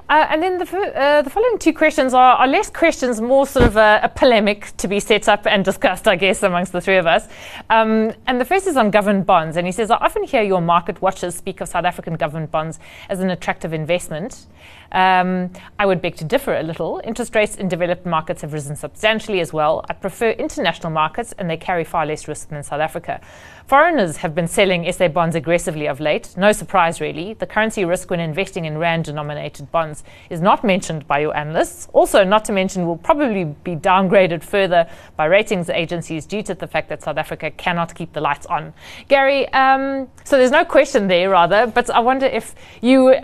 Uh, 0.08 0.26
and 0.30 0.42
then 0.42 0.58
the, 0.58 0.64
uh, 0.98 1.22
the 1.22 1.30
following 1.30 1.58
two 1.58 1.72
questions 1.72 2.14
are, 2.14 2.36
are, 2.36 2.46
less 2.46 2.70
questions, 2.70 3.20
more 3.20 3.46
sort 3.46 3.66
of 3.66 3.76
a, 3.76 4.00
a, 4.02 4.08
polemic 4.08 4.76
to 4.76 4.88
be 4.88 5.00
set 5.00 5.28
up 5.28 5.46
and 5.46 5.64
discussed, 5.64 6.06
I 6.08 6.16
guess, 6.16 6.42
amongst 6.42 6.72
the 6.72 6.80
three 6.80 6.96
of 6.96 7.06
us. 7.06 7.28
Um, 7.70 8.12
and 8.26 8.40
the 8.40 8.44
first 8.44 8.66
is 8.66 8.76
on 8.76 8.90
government 8.90 9.26
bonds. 9.26 9.56
And 9.56 9.66
he 9.66 9.72
says, 9.72 9.90
I 9.90 9.96
often 9.96 10.24
hear 10.24 10.42
your 10.42 10.60
market 10.60 11.02
watchers 11.02 11.34
speak 11.34 11.60
of 11.60 11.68
South 11.68 11.84
African 11.84 12.14
government 12.14 12.50
bonds 12.50 12.78
as 13.08 13.20
an 13.20 13.30
attractive 13.30 13.72
investment. 13.72 14.46
Um, 14.92 15.50
I 15.78 15.86
would 15.86 16.00
beg 16.00 16.16
to 16.16 16.24
differ 16.24 16.54
a 16.54 16.62
little. 16.62 17.00
Interest 17.04 17.34
rates 17.34 17.56
in 17.56 17.68
developed 17.68 18.06
markets 18.06 18.42
have 18.42 18.52
risen 18.52 18.76
substantially 18.76 19.40
as 19.40 19.52
well. 19.52 19.84
I 19.88 19.92
prefer 19.92 20.30
international 20.30 20.90
markets, 20.90 21.34
and 21.38 21.50
they 21.50 21.56
carry 21.56 21.84
far 21.84 22.06
less 22.06 22.28
risk 22.28 22.48
than 22.48 22.62
South 22.62 22.80
Africa. 22.80 23.20
Foreigners 23.66 24.18
have 24.18 24.34
been 24.34 24.46
selling 24.46 24.90
SA 24.92 25.08
bonds 25.08 25.34
aggressively 25.34 25.86
of 25.86 25.98
late. 25.98 26.36
No 26.36 26.52
surprise, 26.52 27.00
really. 27.00 27.34
The 27.34 27.46
currency 27.46 27.84
risk 27.84 28.10
when 28.10 28.20
investing 28.20 28.64
in 28.64 28.78
rand 28.78 29.06
denominated 29.06 29.65
bonds 29.70 30.04
is 30.30 30.40
not 30.40 30.64
mentioned 30.64 31.06
by 31.06 31.20
your 31.20 31.36
analysts. 31.36 31.88
Also, 31.92 32.24
not 32.24 32.44
to 32.46 32.52
mention, 32.52 32.86
will 32.86 32.96
probably 32.96 33.44
be 33.44 33.76
downgraded 33.76 34.42
further 34.42 34.88
by 35.16 35.26
ratings 35.26 35.68
agencies 35.70 36.26
due 36.26 36.42
to 36.42 36.54
the 36.54 36.66
fact 36.66 36.88
that 36.88 37.02
South 37.02 37.16
Africa 37.16 37.50
cannot 37.50 37.94
keep 37.94 38.12
the 38.12 38.20
lights 38.20 38.46
on. 38.46 38.72
Gary, 39.08 39.48
um, 39.52 40.08
so 40.24 40.36
there's 40.36 40.50
no 40.50 40.64
question 40.64 41.08
there, 41.08 41.30
rather, 41.30 41.66
but 41.66 41.90
I 41.90 42.00
wonder 42.00 42.26
if 42.26 42.54
you 42.80 43.14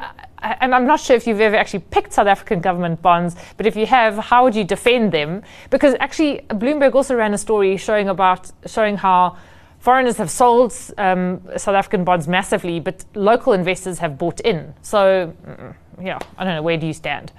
and 0.42 0.74
I'm 0.74 0.86
not 0.86 1.00
sure 1.00 1.16
if 1.16 1.26
you've 1.26 1.40
ever 1.40 1.56
actually 1.56 1.84
picked 1.90 2.12
South 2.12 2.26
African 2.26 2.60
government 2.60 3.00
bonds, 3.00 3.36
but 3.56 3.66
if 3.66 3.76
you 3.76 3.86
have, 3.86 4.18
how 4.18 4.44
would 4.44 4.56
you 4.56 4.64
defend 4.64 5.12
them? 5.12 5.42
Because 5.70 5.94
actually, 6.00 6.44
Bloomberg 6.48 6.94
also 6.94 7.14
ran 7.14 7.32
a 7.32 7.38
story 7.38 7.76
showing 7.76 8.08
about 8.08 8.50
showing 8.66 8.96
how 8.96 9.36
foreigners 9.78 10.16
have 10.16 10.30
sold 10.30 10.74
um, 10.98 11.40
South 11.56 11.74
African 11.74 12.04
bonds 12.04 12.28
massively, 12.28 12.80
but 12.80 13.04
local 13.14 13.52
investors 13.52 13.98
have 13.98 14.18
bought 14.18 14.40
in. 14.40 14.74
So, 14.82 15.34
yeah, 16.00 16.18
I 16.38 16.44
don't 16.44 16.54
know. 16.54 16.62
Where 16.62 16.76
do 16.76 16.86
you 16.86 16.92
stand? 16.92 17.32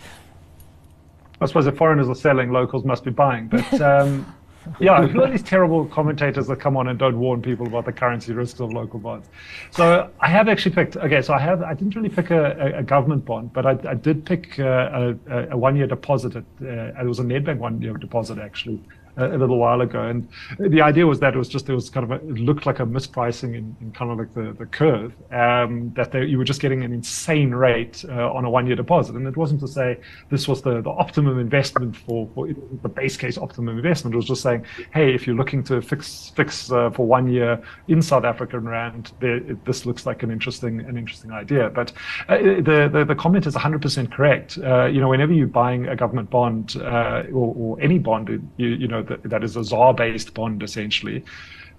I 1.41 1.45
suppose 1.45 1.67
if 1.67 1.75
foreigners 1.75 2.07
are 2.07 2.15
selling, 2.15 2.51
locals 2.51 2.85
must 2.85 3.03
be 3.03 3.11
buying. 3.11 3.47
But 3.47 3.81
um, 3.81 4.33
yeah, 4.79 5.05
who 5.05 5.21
are 5.21 5.29
these 5.29 5.43
terrible 5.43 5.85
commentators 5.85 6.47
that 6.47 6.59
come 6.59 6.77
on 6.77 6.87
and 6.87 6.97
don't 6.97 7.19
warn 7.19 7.41
people 7.41 7.67
about 7.67 7.85
the 7.85 7.91
currency 7.91 8.33
risks 8.33 8.59
of 8.59 8.71
local 8.71 8.99
bonds? 8.99 9.27
So 9.71 10.09
I 10.19 10.29
have 10.29 10.47
actually 10.47 10.75
picked. 10.75 10.95
Okay, 10.95 11.21
so 11.21 11.33
I 11.33 11.39
have. 11.39 11.61
I 11.61 11.73
didn't 11.73 11.95
really 11.95 12.09
pick 12.09 12.31
a, 12.31 12.77
a 12.77 12.83
government 12.83 13.25
bond, 13.25 13.51
but 13.53 13.65
I, 13.65 13.77
I 13.89 13.95
did 13.95 14.25
pick 14.25 14.59
uh, 14.59 15.15
a, 15.27 15.49
a 15.51 15.57
one-year 15.57 15.87
deposit. 15.87 16.35
At, 16.35 16.43
uh, 16.61 17.01
it 17.01 17.05
was 17.05 17.19
a 17.19 17.23
Nedbank 17.23 17.57
one-year 17.57 17.97
deposit 17.97 18.37
actually 18.37 18.81
a, 19.17 19.37
little 19.37 19.57
while 19.57 19.81
ago. 19.81 20.01
And 20.03 20.27
the 20.59 20.81
idea 20.81 21.05
was 21.05 21.19
that 21.19 21.35
it 21.35 21.37
was 21.37 21.49
just 21.49 21.65
there 21.65 21.75
was 21.75 21.89
kind 21.89 22.03
of 22.03 22.11
a, 22.11 22.15
it 22.27 22.39
looked 22.39 22.65
like 22.65 22.79
a 22.79 22.85
mispricing 22.85 23.55
in, 23.55 23.75
in 23.81 23.91
kind 23.91 24.11
of 24.11 24.17
like 24.17 24.33
the, 24.33 24.53
the 24.53 24.65
curve 24.65 25.13
um, 25.31 25.91
that 25.95 26.11
they, 26.11 26.25
you 26.25 26.37
were 26.37 26.43
just 26.43 26.61
getting 26.61 26.83
an 26.83 26.93
insane 26.93 27.51
rate 27.51 28.03
uh, 28.09 28.31
on 28.31 28.45
a 28.45 28.49
one 28.49 28.65
year 28.65 28.75
deposit. 28.75 29.15
And 29.15 29.27
it 29.27 29.37
wasn't 29.37 29.59
to 29.61 29.67
say 29.67 29.99
this 30.29 30.47
was 30.47 30.61
the, 30.61 30.81
the 30.81 30.89
optimum 30.89 31.39
investment 31.39 31.95
for, 31.95 32.29
for 32.33 32.47
the 32.47 32.89
base 32.89 33.17
case 33.17 33.37
optimum 33.37 33.77
investment. 33.77 34.13
It 34.13 34.17
was 34.17 34.27
just 34.27 34.41
saying, 34.41 34.65
hey, 34.93 35.13
if 35.13 35.27
you're 35.27 35.35
looking 35.35 35.63
to 35.65 35.81
fix 35.81 36.31
fix 36.35 36.71
uh, 36.71 36.89
for 36.91 37.05
one 37.05 37.27
year 37.31 37.61
in 37.87 38.01
South 38.01 38.23
African 38.23 38.67
rand, 38.67 39.11
there, 39.19 39.37
it, 39.37 39.65
this 39.65 39.85
looks 39.85 40.05
like 40.05 40.23
an 40.23 40.31
interesting 40.31 40.79
an 40.81 40.97
interesting 40.97 41.31
idea. 41.31 41.69
But 41.69 41.91
uh, 42.29 42.37
the, 42.37 42.89
the, 42.91 43.05
the 43.05 43.15
comment 43.15 43.45
is 43.45 43.55
100% 43.55 44.11
correct. 44.11 44.57
Uh, 44.57 44.85
you 44.85 44.99
know, 44.99 45.09
whenever 45.09 45.33
you're 45.33 45.47
buying 45.47 45.87
a 45.87 45.95
government 45.95 46.29
bond 46.29 46.77
uh, 46.77 47.23
or, 47.31 47.53
or 47.55 47.81
any 47.81 47.99
bond, 47.99 48.29
you, 48.57 48.67
you 48.67 48.87
know 48.87 49.02
that, 49.07 49.43
is 49.43 49.55
a 49.55 49.63
ZAR 49.63 49.93
based 49.93 50.33
bond 50.33 50.63
essentially 50.63 51.23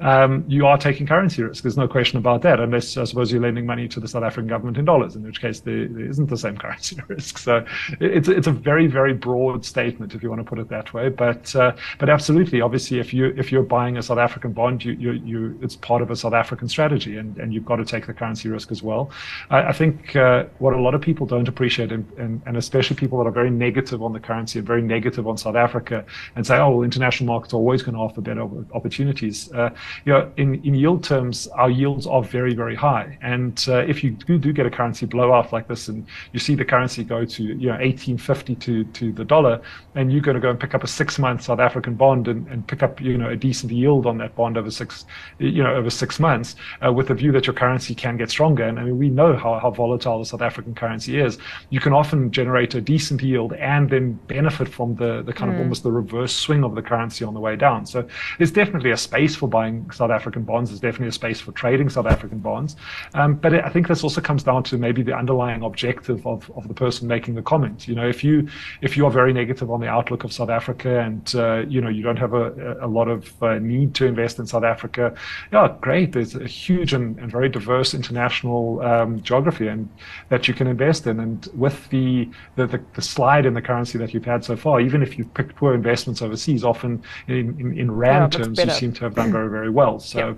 um, 0.01 0.45
you 0.49 0.67
are 0.67 0.77
taking 0.77 1.07
currency 1.07 1.43
risk. 1.43 1.63
There's 1.63 1.77
no 1.77 1.89
question 1.89 2.19
about 2.19 2.43
that, 2.43 2.61
unless 2.61 2.97
I 2.97 3.05
suppose 3.05 3.33
you're 3.33 3.41
lending 3.41 3.67
money 3.67 3.89
to 3.89 4.01
the 4.01 4.09
South 4.09 4.25
African 4.25 4.49
government 4.49 4.77
in 4.79 4.85
dollars, 4.85 5.17
in 5.17 5.23
which 5.23 5.41
case 5.41 5.61
there, 5.61 5.89
there 5.89 6.07
isn't 6.07 6.29
the 6.29 6.37
same 6.37 6.57
currency 6.65 6.99
risk. 7.09 7.39
So 7.39 7.65
it's 8.01 8.29
it's 8.29 8.47
a 8.47 8.53
very 8.53 8.87
very 8.87 9.15
broad 9.15 9.65
statement 9.65 10.15
if 10.15 10.23
you 10.23 10.31
want 10.31 10.41
to 10.41 10.49
put 10.49 10.59
it 10.59 10.69
that 10.69 10.93
way. 10.93 11.09
But 11.09 11.55
uh, 11.55 11.75
but 11.99 12.09
absolutely, 12.09 12.61
obviously, 12.61 12.99
if 12.99 13.15
you 13.15 13.35
if 13.37 13.53
you're 13.53 13.63
buying 13.63 13.97
a 13.97 14.03
South 14.03 14.19
African 14.19 14.53
bond, 14.53 14.85
you 14.85 14.93
you, 14.93 15.13
you 15.13 15.59
it's 15.63 15.77
part 15.77 16.03
of 16.03 16.11
a 16.11 16.17
South 16.17 16.35
African 16.35 16.69
strategy, 16.69 17.17
and, 17.17 17.37
and 17.39 17.53
you've 17.53 17.65
got 17.65 17.77
to 17.77 17.85
take 17.85 18.07
the 18.07 18.15
currency 18.15 18.49
risk 18.49 18.71
as 18.71 18.83
well. 18.83 19.11
I, 19.51 19.65
I 19.65 19.73
think 19.73 20.17
uh, 20.17 20.45
what 20.59 20.75
a 20.75 20.81
lot 20.81 20.95
of 20.95 21.01
people 21.01 21.27
don't 21.27 21.49
appreciate, 21.49 21.93
and, 21.93 22.11
and, 22.19 22.43
and 22.47 22.57
especially 22.57 22.97
people 22.97 23.19
that 23.19 23.27
are 23.27 23.33
very 23.33 23.51
negative 23.51 24.03
on 24.03 24.13
the 24.13 24.21
currency 24.21 24.59
and 24.59 24.67
very 24.67 24.83
negative 24.83 25.27
on 25.27 25.37
South 25.37 25.57
Africa, 25.57 26.05
and 26.37 26.47
say, 26.47 26.57
oh, 26.59 26.71
well, 26.71 26.83
international 26.83 27.27
markets 27.27 27.55
are 27.55 27.59
always 27.59 27.83
going 27.83 27.95
to 27.95 28.01
offer 28.01 28.21
better 28.21 28.47
opportunities. 28.73 29.53
Uh, 29.53 29.71
you 30.05 30.13
know, 30.13 30.31
in, 30.37 30.55
in 30.65 30.75
yield 30.75 31.05
terms, 31.05 31.47
our 31.49 31.71
yields 31.71 32.07
are 32.07 32.23
very, 32.23 32.55
very 32.55 32.75
high. 32.75 33.19
And 33.23 33.65
uh, 33.69 33.79
if 33.79 34.03
you 34.05 34.11
do, 34.11 34.39
do 34.39 34.53
get 34.53 34.67
a 34.67 34.71
currency 34.71 35.07
blowout 35.07 35.53
like 35.53 35.69
this, 35.69 35.89
and 35.89 36.07
you 36.33 36.41
see 36.41 36.55
the 36.55 36.65
currency 36.65 37.05
go 37.05 37.25
to 37.25 37.43
you 37.43 37.67
know 37.69 37.75
1850 37.75 38.55
to 38.57 38.85
to 38.85 39.13
the 39.13 39.25
dollar, 39.25 39.61
and 39.95 40.13
you're 40.13 40.21
going 40.21 40.35
to 40.35 40.41
go 40.41 40.51
and 40.51 40.59
pick 40.59 40.75
up 40.75 40.85
a 40.85 40.87
six-month 40.87 41.43
South 41.43 41.61
African 41.61 41.95
bond 41.95 42.29
and, 42.29 42.47
and 42.49 42.67
pick 42.67 42.83
up 42.83 43.01
you 43.01 43.17
know 43.19 43.31
a 43.31 43.37
decent 43.37 43.73
yield 43.73 44.07
on 44.07 44.19
that 44.19 44.35
bond 44.35 44.57
over 44.57 44.71
six 44.71 45.07
you 45.39 45.63
know 45.63 45.75
over 45.75 45.91
six 45.91 46.21
months, 46.21 46.57
uh, 46.85 46.93
with 46.93 47.09
the 47.09 47.15
view 47.15 47.33
that 47.33 47.47
your 47.47 47.55
currency 47.55 47.95
can 47.95 48.17
get 48.17 48.31
stronger. 48.31 48.65
And 48.65 48.79
I 48.79 48.85
mean, 48.85 48.99
we 48.99 49.09
know 49.09 49.37
how 49.37 49.59
how 49.59 49.71
volatile 49.71 50.19
the 50.19 50.27
South 50.27 50.43
African 50.43 50.75
currency 50.75 51.21
is. 51.21 51.39
You 51.71 51.81
can 51.81 51.93
often 51.93 52.31
generate 52.31 52.75
a 52.75 52.81
decent 52.81 53.23
yield 53.23 53.53
and 53.55 53.89
then 53.91 54.15
benefit 54.27 54.69
from 54.69 54.95
the 54.97 55.23
the 55.23 55.33
kind 55.33 55.51
mm. 55.51 55.55
of 55.55 55.61
almost 55.61 55.83
the 55.83 55.93
reverse 55.93 56.35
swing 56.35 56.65
of 56.65 56.75
the 56.75 56.83
currency 56.83 57.25
on 57.25 57.35
the 57.35 57.41
way 57.41 57.57
down. 57.57 57.87
So 57.87 58.07
there's 58.39 58.53
definitely 58.53 58.91
a 58.91 58.97
space 58.97 59.35
for 59.37 59.49
buying 59.75 59.91
South 59.91 60.11
African 60.11 60.43
bonds. 60.43 60.71
There's 60.71 60.81
definitely 60.81 61.09
a 61.09 61.13
space 61.13 61.41
for 61.41 61.53
trading 61.53 61.89
South 61.89 62.07
African 62.07 62.39
bonds. 62.39 62.77
Um, 63.15 63.35
but 63.35 63.55
I 63.55 63.69
think 63.69 63.89
this 63.89 64.03
also 64.03 64.21
comes 64.21 64.43
down 64.43 64.63
to 64.65 64.79
maybe 64.79 65.03
the 65.03 65.15
underlying 65.17 65.63
objective 65.63 66.27
of, 66.27 66.51
of 66.57 66.69
the 66.69 66.75
person 66.75 67.09
making 67.09 67.35
the 67.35 67.43
comment. 67.43 67.89
You 67.89 67.95
know, 67.95 68.09
if 68.09 68.25
you 68.25 68.49
if 68.83 68.97
you 68.97 69.07
are 69.07 69.11
very 69.11 69.33
negative 69.33 69.71
on 69.71 69.81
the 69.81 69.89
outlook 69.89 70.25
of 70.25 70.33
South 70.33 70.51
Africa 70.51 71.01
and 71.01 71.35
uh, 71.35 71.65
you 71.69 71.81
know 71.81 71.89
you 71.89 72.03
don't 72.03 72.19
have 72.19 72.35
a, 72.35 72.77
a 72.81 72.87
lot 72.87 73.09
of 73.09 73.43
uh, 73.43 73.59
need 73.59 73.95
to 73.97 74.07
invest 74.07 74.39
in 74.39 74.47
South 74.47 74.65
Africa, 74.65 75.15
yeah, 75.53 75.75
great. 75.81 76.13
There's 76.13 76.35
a 76.35 76.47
huge 76.47 76.93
and, 76.93 77.19
and 77.19 77.31
very 77.31 77.49
diverse 77.49 77.95
international 77.95 78.81
um, 78.83 79.21
geography 79.23 79.69
and 79.69 79.89
that 80.29 80.49
you 80.49 80.55
can 80.55 80.67
invest 80.67 81.07
in. 81.07 81.21
And 81.21 81.49
with 81.55 81.89
the, 81.91 82.29
the, 82.57 82.67
the 82.67 82.81
the 82.95 83.03
slide 83.03 83.47
in 83.47 83.55
the 83.55 83.63
currency 83.63 83.99
that 83.99 84.15
you've 84.15 84.25
had 84.25 84.45
so 84.45 84.57
far, 84.57 84.81
even 84.81 85.03
if 85.03 85.19
you've 85.19 85.33
picked 85.35 85.55
poor 85.57 85.75
investments 85.75 86.23
overseas, 86.23 86.65
often 86.65 87.03
in 87.29 87.59
in, 87.59 87.79
in 87.79 87.91
rand 87.91 88.35
yeah, 88.35 88.41
terms, 88.41 88.59
you 88.59 88.71
seem 88.71 88.93
to 88.93 89.05
have 89.05 89.15
done 89.15 89.33
very 89.33 89.49
very 89.49 89.64
well. 89.71 89.99
So 89.99 90.37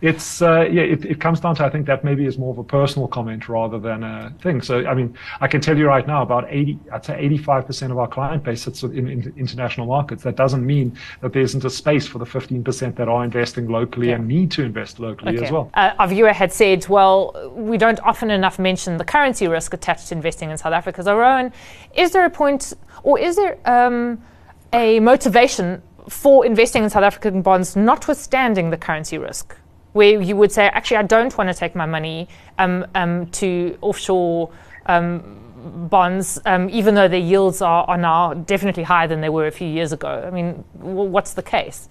it's 0.00 0.42
uh, 0.42 0.68
yeah, 0.70 0.82
it, 0.82 1.04
it 1.04 1.20
comes 1.20 1.40
down 1.40 1.54
to 1.56 1.64
I 1.64 1.70
think 1.70 1.86
that 1.86 2.04
maybe 2.04 2.26
is 2.26 2.38
more 2.38 2.52
of 2.52 2.58
a 2.58 2.64
personal 2.64 3.08
comment 3.08 3.48
rather 3.48 3.78
than 3.78 4.02
a 4.02 4.32
thing. 4.40 4.62
So 4.62 4.86
I 4.86 4.94
mean, 4.94 5.16
I 5.40 5.48
can 5.48 5.60
tell 5.60 5.76
you 5.76 5.86
right 5.86 6.06
now 6.06 6.22
about 6.22 6.46
80, 6.48 6.78
I'd 6.92 7.04
say 7.04 7.18
85 7.18 7.66
percent 7.66 7.92
of 7.92 7.98
our 7.98 8.08
client 8.08 8.42
base 8.44 8.62
sits 8.62 8.82
in, 8.82 9.08
in, 9.08 9.32
international 9.36 9.86
markets. 9.86 10.22
That 10.22 10.36
doesn't 10.36 10.64
mean 10.64 10.96
that 11.20 11.32
there 11.32 11.42
isn't 11.42 11.64
a 11.64 11.70
space 11.70 12.06
for 12.06 12.18
the 12.18 12.26
15 12.26 12.64
percent 12.64 12.96
that 12.96 13.08
are 13.08 13.24
investing 13.24 13.68
locally 13.68 14.08
yeah. 14.08 14.16
and 14.16 14.28
need 14.28 14.50
to 14.52 14.62
invest 14.62 14.98
locally 14.98 15.36
okay. 15.36 15.46
as 15.46 15.52
well. 15.52 15.70
Uh, 15.74 15.92
our 15.98 16.08
viewer 16.08 16.32
had 16.32 16.52
said, 16.52 16.86
well, 16.88 17.52
we 17.54 17.76
don't 17.76 18.00
often 18.00 18.30
enough 18.30 18.58
mention 18.58 18.96
the 18.96 19.04
currency 19.04 19.48
risk 19.48 19.74
attached 19.74 20.08
to 20.08 20.14
investing 20.14 20.50
in 20.50 20.58
South 20.58 20.72
Africa. 20.72 21.02
So 21.02 21.16
Rowan, 21.16 21.52
is 21.94 22.12
there 22.12 22.24
a 22.24 22.30
point, 22.30 22.72
or 23.02 23.18
is 23.18 23.36
there 23.36 23.58
um, 23.64 24.22
a 24.72 25.00
motivation 25.00 25.82
for 26.08 26.44
investing 26.44 26.84
in 26.84 26.90
South 26.90 27.02
African 27.02 27.42
bonds, 27.42 27.76
notwithstanding 27.76 28.70
the 28.70 28.76
currency 28.76 29.18
risk, 29.18 29.56
where 29.92 30.20
you 30.20 30.36
would 30.36 30.52
say, 30.52 30.66
actually, 30.66 30.98
I 30.98 31.02
don't 31.02 31.36
want 31.36 31.48
to 31.48 31.54
take 31.54 31.74
my 31.74 31.86
money 31.86 32.28
um, 32.58 32.86
um, 32.94 33.26
to 33.32 33.76
offshore 33.80 34.50
um, 34.86 35.88
bonds, 35.90 36.40
um, 36.46 36.68
even 36.70 36.94
though 36.94 37.08
their 37.08 37.20
yields 37.20 37.60
are, 37.60 37.84
are, 37.84 37.98
now 37.98 38.34
definitely 38.34 38.82
higher 38.82 39.08
than 39.08 39.20
they 39.20 39.28
were 39.28 39.46
a 39.46 39.50
few 39.50 39.68
years 39.68 39.92
ago. 39.92 40.24
I 40.26 40.30
mean, 40.30 40.64
w- 40.78 41.10
what's 41.10 41.34
the 41.34 41.42
case? 41.42 41.88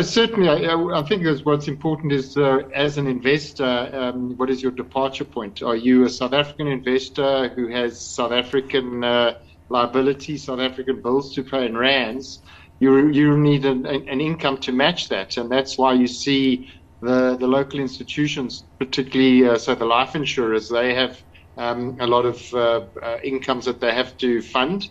certainly, 0.00 0.48
I, 0.48 0.74
I, 0.74 1.02
think 1.02 1.26
what's 1.44 1.68
important 1.68 2.12
is 2.12 2.38
uh, 2.38 2.60
as 2.74 2.96
an 2.96 3.06
investor, 3.06 3.90
um, 3.92 4.38
what 4.38 4.48
is 4.48 4.62
your 4.62 4.72
departure 4.72 5.24
point? 5.24 5.62
Are 5.62 5.76
you 5.76 6.04
a 6.04 6.08
South 6.08 6.32
African 6.32 6.66
investor 6.66 7.48
who 7.48 7.68
has 7.68 8.00
South 8.00 8.32
African 8.32 9.04
uh, 9.04 9.38
liability, 9.70 10.36
South 10.38 10.60
African 10.60 11.02
bills 11.02 11.34
to 11.34 11.44
pay 11.44 11.66
in 11.66 11.76
rands, 11.76 12.42
you 12.80 13.08
you 13.08 13.36
need 13.38 13.64
an, 13.64 13.86
an 13.86 14.20
income 14.20 14.58
to 14.58 14.72
match 14.72 15.08
that, 15.08 15.36
and 15.36 15.50
that's 15.50 15.78
why 15.78 15.92
you 15.94 16.06
see 16.06 16.68
the 17.00 17.36
the 17.38 17.46
local 17.46 17.80
institutions, 17.80 18.66
particularly 18.78 19.46
uh, 19.48 19.58
so 19.58 19.74
the 19.74 19.84
life 19.86 20.14
insurers, 20.16 20.68
they 20.68 20.94
have 20.94 21.22
um, 21.56 21.96
a 22.00 22.06
lot 22.06 22.24
of 22.26 22.40
uh, 22.52 22.86
uh, 23.02 23.18
incomes 23.24 23.64
that 23.66 23.80
they 23.80 23.92
have 23.94 24.16
to 24.18 24.40
fund, 24.42 24.84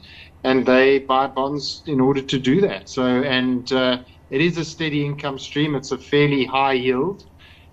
and 0.44 0.66
they 0.66 1.00
buy 1.00 1.28
bonds 1.28 1.84
in 1.86 2.00
order 2.00 2.22
to 2.22 2.40
do 2.40 2.62
that. 2.62 2.90
So 2.90 3.06
and 3.06 3.72
uh, 3.72 4.00
it 4.30 4.42
is 4.42 4.58
a 4.58 4.66
steady 4.66 5.06
income 5.06 5.38
stream. 5.40 5.76
It's 5.76 5.92
a 5.92 5.98
fairly 5.98 6.46
high 6.46 6.74
yield 6.74 7.24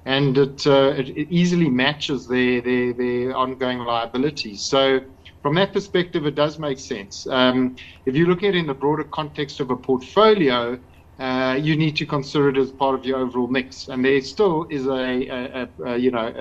and 0.05 0.37
it, 0.39 0.67
uh, 0.67 0.95
it, 0.97 1.09
easily 1.29 1.69
matches 1.69 2.27
their, 2.27 2.61
their, 2.63 2.95
their 2.95 3.37
ongoing 3.37 3.79
liabilities. 3.79 4.67
So 4.67 5.01
from 5.43 5.55
that 5.55 5.73
perspective, 5.73 6.27
it 6.27 6.35
does 6.35 6.59
make 6.59 6.79
sense. 6.79 7.27
Um, 7.27 7.77
if 8.07 8.17
you 8.17 8.27
look 8.27 8.43
at 8.43 8.51
it 8.51 8.57
in 8.57 8.67
the 8.67 8.75
broader 8.75 9.05
context 9.05 9.61
of 9.61 9.71
a 9.71 9.77
portfolio, 9.77 10.79
uh, 11.19 11.59
you 11.61 11.77
need 11.77 11.97
to 11.97 12.07
consider 12.07 12.49
it 12.51 12.57
as 12.57 12.71
part 12.73 12.95
of 12.99 13.05
your 13.05 13.19
overall 13.19 13.49
mix. 13.49 13.89
And 13.89 14.05
there 14.05 14.21
still 14.21 14.67
is 14.71 14.87
a, 14.87 14.91
a, 14.93 15.63
a, 15.63 15.85
a 15.85 15.97
you 15.97 16.11
know 16.11 16.33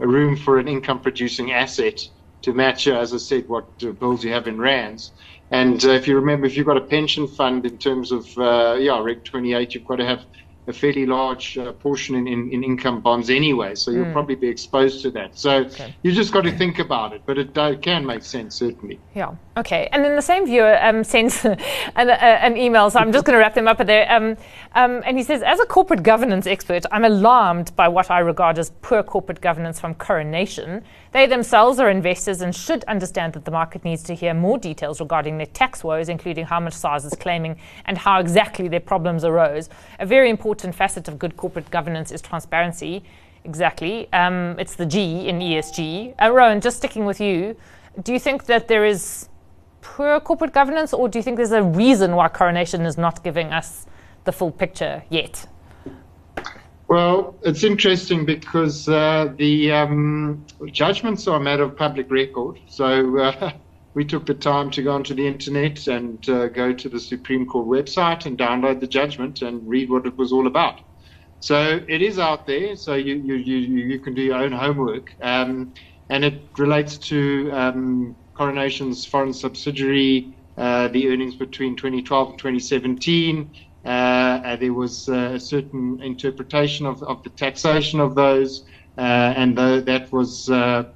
a, 0.00 0.06
room 0.06 0.36
for 0.36 0.58
an 0.58 0.68
income-producing 0.68 1.52
asset 1.52 1.98
to 2.42 2.52
match, 2.52 2.86
as 2.86 3.12
I 3.12 3.16
said, 3.16 3.48
what 3.48 3.78
bills 3.98 4.24
you 4.24 4.32
have 4.32 4.46
in 4.46 4.58
rands. 4.58 5.12
And 5.50 5.82
uh, 5.84 5.90
if 5.90 6.06
you 6.06 6.14
remember, 6.16 6.46
if 6.46 6.56
you've 6.56 6.66
got 6.66 6.76
a 6.76 6.82
pension 6.82 7.26
fund 7.26 7.66
in 7.66 7.78
terms 7.78 8.12
of 8.12 8.26
uh, 8.36 8.76
yeah, 8.78 9.00
Reg 9.00 9.24
28, 9.24 9.74
you've 9.74 9.84
got 9.84 9.96
to 9.96 10.06
have 10.06 10.24
a 10.68 10.72
fairly 10.72 11.06
large 11.06 11.56
uh, 11.56 11.72
portion 11.72 12.14
in, 12.14 12.26
in, 12.26 12.52
in, 12.52 12.62
income 12.62 13.00
bonds 13.00 13.30
anyway, 13.30 13.74
so 13.74 13.90
you'll 13.90 14.04
mm. 14.04 14.12
probably 14.12 14.34
be 14.34 14.48
exposed 14.48 15.02
to 15.02 15.10
that. 15.10 15.36
So 15.38 15.64
okay. 15.64 15.94
you 16.02 16.12
just 16.12 16.32
got 16.32 16.42
to 16.42 16.52
think 16.56 16.78
about 16.78 17.12
it, 17.12 17.22
but 17.24 17.38
it 17.38 17.56
uh, 17.56 17.76
can 17.76 18.04
make 18.04 18.22
sense, 18.22 18.54
certainly. 18.54 19.00
Yeah, 19.14 19.34
okay. 19.56 19.88
And 19.92 20.04
then 20.04 20.14
the 20.14 20.22
same 20.22 20.44
viewer 20.44 20.78
um, 20.82 21.04
sends 21.04 21.44
an, 21.44 21.58
uh, 21.96 22.12
an, 22.12 22.56
email, 22.56 22.90
so 22.90 22.98
I'm 22.98 23.12
just 23.12 23.24
going 23.24 23.34
to 23.34 23.40
wrap 23.40 23.54
them 23.54 23.66
up 23.66 23.78
there. 23.78 24.10
Um, 24.12 24.36
um, 24.74 25.02
and 25.06 25.16
he 25.16 25.24
says, 25.24 25.42
as 25.42 25.58
a 25.60 25.66
corporate 25.66 26.02
governance 26.02 26.46
expert, 26.46 26.84
I'm 26.92 27.04
alarmed 27.04 27.74
by 27.74 27.88
what 27.88 28.10
I 28.10 28.18
regard 28.18 28.58
as 28.58 28.70
poor 28.82 29.02
corporate 29.02 29.40
governance 29.40 29.80
from 29.80 29.94
Coronation. 29.94 30.84
They 31.12 31.26
themselves 31.26 31.78
are 31.78 31.88
investors 31.88 32.42
and 32.42 32.54
should 32.54 32.84
understand 32.84 33.32
that 33.32 33.46
the 33.46 33.50
market 33.50 33.84
needs 33.84 34.02
to 34.04 34.14
hear 34.14 34.34
more 34.34 34.58
details 34.58 35.00
regarding 35.00 35.38
their 35.38 35.46
tax 35.46 35.82
woes, 35.82 36.10
including 36.10 36.44
how 36.44 36.60
much 36.60 36.74
SARS 36.74 37.06
is 37.06 37.14
claiming 37.14 37.56
and 37.86 37.96
how 37.96 38.20
exactly 38.20 38.68
their 38.68 38.80
problems 38.80 39.24
arose. 39.24 39.70
A 39.98 40.04
very 40.06 40.28
important 40.28 40.57
facet 40.72 41.08
of 41.08 41.18
good 41.18 41.36
corporate 41.36 41.70
governance 41.70 42.12
is 42.12 42.20
transparency. 42.20 43.02
Exactly. 43.44 44.12
Um, 44.12 44.56
it's 44.58 44.74
the 44.74 44.86
G 44.86 45.28
in 45.28 45.38
ESG. 45.38 46.14
Uh, 46.20 46.32
Rowan, 46.32 46.60
just 46.60 46.76
sticking 46.76 47.04
with 47.04 47.20
you, 47.20 47.56
do 48.02 48.12
you 48.12 48.18
think 48.18 48.44
that 48.46 48.68
there 48.68 48.84
is 48.84 49.28
poor 49.80 50.20
corporate 50.20 50.52
governance, 50.52 50.92
or 50.92 51.08
do 51.08 51.18
you 51.18 51.22
think 51.22 51.36
there's 51.36 51.52
a 51.52 51.62
reason 51.62 52.14
why 52.14 52.28
Coronation 52.28 52.82
is 52.82 52.98
not 52.98 53.24
giving 53.24 53.52
us 53.52 53.86
the 54.24 54.32
full 54.32 54.50
picture 54.50 55.02
yet? 55.08 55.46
Well, 56.88 57.36
it's 57.42 57.64
interesting 57.64 58.24
because 58.24 58.88
uh, 58.88 59.32
the 59.36 59.72
um, 59.72 60.44
judgments 60.70 61.26
are 61.28 61.36
a 61.36 61.40
matter 61.40 61.64
of 61.64 61.76
public 61.76 62.10
record. 62.10 62.58
So 62.66 63.18
uh, 63.18 63.52
we 63.98 64.04
took 64.04 64.26
the 64.26 64.34
time 64.34 64.70
to 64.70 64.80
go 64.80 64.92
onto 64.92 65.12
the 65.12 65.26
internet 65.26 65.88
and 65.88 66.28
uh, 66.28 66.46
go 66.46 66.72
to 66.72 66.88
the 66.88 67.00
Supreme 67.00 67.44
Court 67.44 67.66
website 67.66 68.26
and 68.26 68.38
download 68.38 68.78
the 68.78 68.86
judgment 68.86 69.42
and 69.42 69.68
read 69.68 69.90
what 69.90 70.06
it 70.06 70.16
was 70.16 70.30
all 70.30 70.46
about. 70.46 70.78
So 71.40 71.80
it 71.88 72.00
is 72.00 72.16
out 72.16 72.46
there. 72.46 72.76
So 72.76 72.94
you 72.94 73.16
you 73.16 73.34
you, 73.34 73.56
you 73.56 73.98
can 73.98 74.14
do 74.14 74.22
your 74.22 74.36
own 74.36 74.52
homework, 74.52 75.08
um, 75.20 75.74
and 76.10 76.24
it 76.24 76.50
relates 76.56 76.96
to 77.10 77.50
um, 77.52 78.14
Coronation's 78.34 79.04
foreign 79.04 79.32
subsidiary, 79.32 80.38
uh, 80.56 80.86
the 80.86 81.08
earnings 81.08 81.34
between 81.34 81.74
2012 81.74 82.30
and 82.30 82.38
2017 82.38 83.52
uh, 83.84 84.56
there 84.56 84.74
was 84.74 85.08
uh, 85.08 85.32
a 85.34 85.40
certain 85.40 86.00
interpretation 86.02 86.86
of, 86.86 87.02
of 87.02 87.22
the 87.24 87.30
taxation 87.30 87.98
of 88.00 88.14
those, 88.14 88.64
uh, 88.96 89.00
and 89.40 89.56
the, 89.56 89.82
that 89.86 90.12
was 90.12 90.48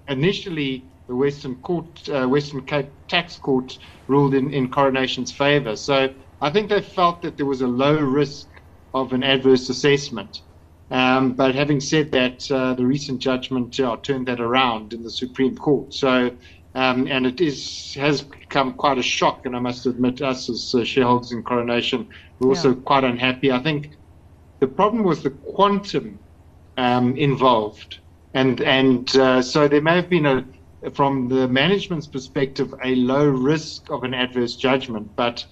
initially 0.08 0.91
the 1.06 1.14
Western 1.14 1.56
Court, 1.56 2.08
Western 2.08 2.62
Cape 2.62 2.88
Tax 3.08 3.36
Court 3.36 3.78
ruled 4.06 4.34
in, 4.34 4.52
in 4.52 4.68
Coronation's 4.68 5.32
favour. 5.32 5.76
So 5.76 6.12
I 6.40 6.50
think 6.50 6.68
they 6.68 6.80
felt 6.80 7.22
that 7.22 7.36
there 7.36 7.46
was 7.46 7.60
a 7.60 7.66
low 7.66 7.98
risk 7.98 8.48
of 8.94 9.12
an 9.12 9.22
adverse 9.22 9.68
assessment. 9.68 10.42
Um, 10.90 11.32
but 11.32 11.54
having 11.54 11.80
said 11.80 12.12
that, 12.12 12.50
uh, 12.50 12.74
the 12.74 12.84
recent 12.84 13.20
judgment 13.20 13.80
uh, 13.80 13.96
turned 14.02 14.26
that 14.28 14.40
around 14.40 14.92
in 14.92 15.02
the 15.02 15.10
Supreme 15.10 15.56
Court. 15.56 15.94
So 15.94 16.30
um, 16.74 17.06
and 17.08 17.26
it 17.26 17.40
is 17.40 17.94
has 17.94 18.22
become 18.22 18.74
quite 18.74 18.98
a 18.98 19.02
shock. 19.02 19.46
And 19.46 19.54
I 19.54 19.58
must 19.58 19.86
admit, 19.86 20.22
us 20.22 20.48
as 20.48 20.74
uh, 20.74 20.84
shareholders 20.84 21.32
in 21.32 21.42
Coronation, 21.42 22.08
we're 22.38 22.48
also 22.48 22.70
yeah. 22.70 22.80
quite 22.84 23.04
unhappy. 23.04 23.52
I 23.52 23.58
think 23.58 23.90
the 24.60 24.66
problem 24.66 25.04
was 25.04 25.22
the 25.22 25.30
quantum 25.30 26.18
um, 26.76 27.16
involved, 27.16 27.98
and 28.34 28.60
and 28.62 29.14
uh, 29.16 29.42
so 29.42 29.68
there 29.68 29.82
may 29.82 29.96
have 29.96 30.08
been 30.08 30.26
a, 30.26 30.44
from 30.94 31.28
the 31.28 31.48
management's 31.48 32.06
perspective, 32.06 32.74
a 32.82 32.94
low 32.94 33.28
risk 33.28 33.90
of 33.90 34.04
an 34.04 34.14
adverse 34.14 34.56
judgment, 34.56 35.10
but. 35.16 35.44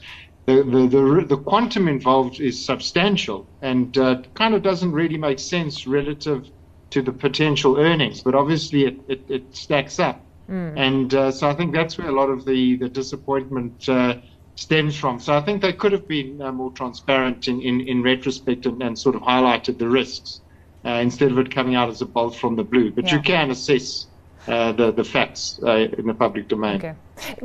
The, 0.47 0.65
the, 0.65 0.89
the, 0.89 1.27
the 1.29 1.37
quantum 1.37 1.87
involved 1.87 2.41
is 2.41 2.65
substantial 2.65 3.47
and 3.61 3.97
uh, 3.97 4.23
kind 4.35 4.55
of 4.55 4.63
doesn't 4.63 4.91
really 4.91 5.19
make 5.19 5.39
sense 5.39 5.87
relative 5.87 6.51
to 6.91 7.03
the 7.03 7.13
potential 7.13 7.79
earnings, 7.79 8.23
but 8.23 8.35
obviously 8.35 8.85
it, 8.87 9.01
it, 9.07 9.25
it 9.29 9.55
stacks 9.55 10.01
up. 10.01 10.21
Mm. 10.49 10.73
And 10.77 11.15
uh, 11.15 11.31
so 11.31 11.49
I 11.49 11.55
think 11.55 11.73
that's 11.73 11.97
where 11.97 12.09
a 12.09 12.13
lot 12.13 12.29
of 12.29 12.45
the, 12.45 12.77
the 12.77 12.89
disappointment 12.89 13.89
uh, 13.89 14.17
stems 14.57 14.97
from. 14.97 15.21
So 15.21 15.35
I 15.35 15.41
think 15.41 15.63
they 15.63 15.73
could 15.73 15.93
have 15.93 16.09
been 16.09 16.43
uh, 16.43 16.51
more 16.51 16.73
transparent 16.73 17.47
in, 17.47 17.63
in, 17.63 17.81
in 17.83 18.03
retrospect 18.03 18.67
and, 18.67 18.83
and, 18.83 18.99
sort 18.99 19.15
of 19.15 19.23
highlighted 19.23 19.79
the 19.79 19.89
risks 19.89 20.41
uh, 20.85 20.91
instead 20.91 21.31
of 21.31 21.39
it 21.39 21.51
coming 21.51 21.77
out 21.77 21.89
as 21.89 22.03
a 22.03 22.07
bolt 22.07 22.35
from 22.35 22.57
the 22.57 22.65
blue. 22.65 22.91
But 22.91 23.07
yeah. 23.07 23.17
you 23.17 23.23
can 23.23 23.51
assess 23.51 24.07
uh, 24.49 24.73
the, 24.73 24.91
the 24.93 25.05
facts 25.05 25.61
uh, 25.63 25.89
in 25.99 26.07
the 26.07 26.15
public 26.15 26.49
domain. 26.49 26.77
Okay. 26.77 26.95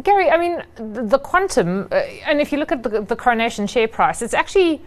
Gary, 0.03 0.29
I 0.29 0.37
mean, 0.37 0.63
the, 1.09 1.19
quantum, 1.19 1.89
and 1.91 2.39
if 2.39 2.51
you 2.51 2.57
look 2.57 2.71
at 2.71 2.83
the, 2.83 3.01
the 3.01 3.15
coronation 3.15 3.67
share 3.67 3.87
price, 3.87 4.21
it's 4.21 4.33
actually 4.33 4.81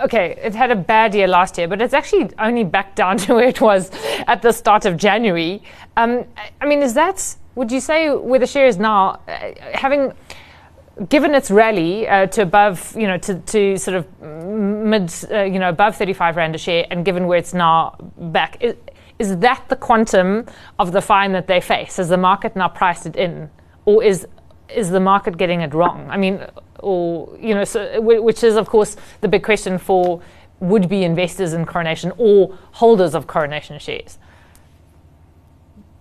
okay, 0.00 0.38
it 0.42 0.54
had 0.54 0.70
a 0.70 0.76
bad 0.76 1.14
year 1.14 1.26
last 1.26 1.58
year, 1.58 1.68
but 1.68 1.80
it's 1.80 1.94
actually 1.94 2.30
only 2.38 2.64
back 2.64 2.94
down 2.94 3.16
to 3.18 3.34
where 3.34 3.48
it 3.48 3.60
was 3.60 3.90
at 4.26 4.42
the 4.42 4.52
start 4.52 4.84
of 4.84 4.96
January. 4.96 5.62
Um, 5.96 6.24
I 6.60 6.66
mean, 6.66 6.82
is 6.82 6.94
that, 6.94 7.36
would 7.54 7.72
you 7.72 7.80
say, 7.80 8.10
where 8.10 8.40
the 8.40 8.46
share 8.46 8.66
is 8.66 8.78
now, 8.78 9.20
uh, 9.28 9.52
having 9.72 10.12
given 11.08 11.34
its 11.34 11.50
rally 11.50 12.08
uh, 12.08 12.26
to 12.26 12.42
above, 12.42 12.94
you 12.96 13.06
know, 13.06 13.18
to, 13.18 13.38
to 13.40 13.76
sort 13.76 13.96
of 13.96 14.20
mid, 14.20 15.12
uh, 15.30 15.42
you 15.42 15.58
know, 15.58 15.68
above 15.68 15.96
35 15.96 16.36
Rand 16.36 16.54
a 16.54 16.58
share, 16.58 16.86
and 16.90 17.04
given 17.04 17.26
where 17.26 17.38
it's 17.38 17.54
now 17.54 17.96
back, 18.18 18.62
is 19.18 19.36
that 19.38 19.64
the 19.68 19.76
quantum 19.76 20.46
of 20.78 20.92
the 20.92 21.00
fine 21.00 21.32
that 21.32 21.46
they 21.46 21.60
face? 21.60 21.96
Has 21.96 22.08
the 22.08 22.16
market 22.16 22.54
now 22.54 22.68
priced 22.68 23.06
it 23.06 23.16
in? 23.16 23.50
Or 23.84 24.02
is, 24.02 24.26
is 24.68 24.90
the 24.90 25.00
market 25.00 25.36
getting 25.36 25.60
it 25.60 25.74
wrong? 25.74 26.08
I 26.10 26.16
mean, 26.16 26.44
or 26.80 27.36
you 27.40 27.54
know, 27.54 27.64
so, 27.64 28.00
which 28.00 28.44
is 28.44 28.56
of 28.56 28.68
course 28.68 28.96
the 29.20 29.28
big 29.28 29.42
question 29.42 29.78
for 29.78 30.22
would-be 30.60 31.04
investors 31.04 31.52
in 31.52 31.64
Coronation 31.66 32.12
or 32.18 32.56
holders 32.72 33.14
of 33.14 33.26
Coronation 33.26 33.78
shares. 33.78 34.18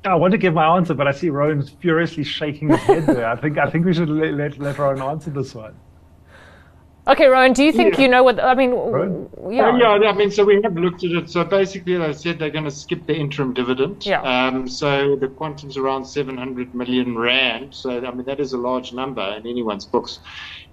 I 0.05 0.15
want 0.15 0.31
to 0.31 0.37
give 0.37 0.53
my 0.53 0.77
answer, 0.77 0.93
but 0.93 1.07
I 1.07 1.11
see 1.11 1.29
Rowan 1.29 1.63
furiously 1.63 2.23
shaking 2.23 2.69
his 2.69 2.79
head 2.81 3.05
there. 3.07 3.27
I 3.27 3.35
think 3.35 3.57
I 3.57 3.69
think 3.69 3.85
we 3.85 3.93
should 3.93 4.09
let, 4.09 4.33
let, 4.33 4.57
let 4.59 4.77
Rowan 4.77 5.01
answer 5.01 5.31
this 5.31 5.53
one. 5.53 5.75
Okay, 7.07 7.27
Rowan, 7.27 7.53
do 7.53 7.63
you 7.63 7.71
think 7.71 7.95
yeah. 7.95 8.01
you 8.01 8.07
know 8.09 8.21
what 8.21 8.43
I 8.43 8.53
mean? 8.53 8.73
Yeah. 9.49 9.69
Uh, 9.69 9.77
yeah, 9.77 10.09
I 10.09 10.13
mean, 10.13 10.29
so 10.29 10.43
we 10.43 10.61
have 10.61 10.75
looked 10.75 11.05
at 11.05 11.11
it. 11.11 11.29
So 11.29 11.45
basically, 11.45 11.97
they 11.97 12.11
said 12.11 12.37
they're 12.37 12.49
going 12.49 12.65
to 12.65 12.71
skip 12.71 13.07
the 13.07 13.15
interim 13.15 13.53
dividend. 13.53 14.05
Yeah. 14.05 14.21
Um, 14.21 14.67
so 14.67 15.15
the 15.15 15.29
quantum's 15.29 15.77
around 15.77 16.03
700 16.03 16.75
million 16.75 17.17
rand. 17.17 17.73
So 17.73 18.05
I 18.05 18.11
mean, 18.11 18.25
that 18.25 18.41
is 18.41 18.51
a 18.51 18.57
large 18.57 18.91
number 18.91 19.21
in 19.21 19.47
anyone's 19.47 19.85
books. 19.85 20.19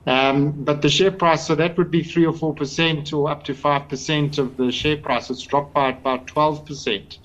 Um, 0.06 0.50
but 0.64 0.82
the 0.82 0.90
share 0.90 1.12
price, 1.12 1.46
so 1.46 1.54
that 1.54 1.78
would 1.78 1.92
be 1.92 2.02
three 2.02 2.26
or 2.26 2.32
four 2.32 2.52
percent, 2.52 3.12
or 3.12 3.30
up 3.30 3.44
to 3.44 3.54
five 3.54 3.88
percent 3.88 4.38
of 4.38 4.56
the 4.56 4.72
share 4.72 4.96
price. 4.96 5.30
It's 5.30 5.42
dropped 5.42 5.72
by 5.72 5.90
about 5.90 6.26
12 6.26 6.66
percent 6.66 7.18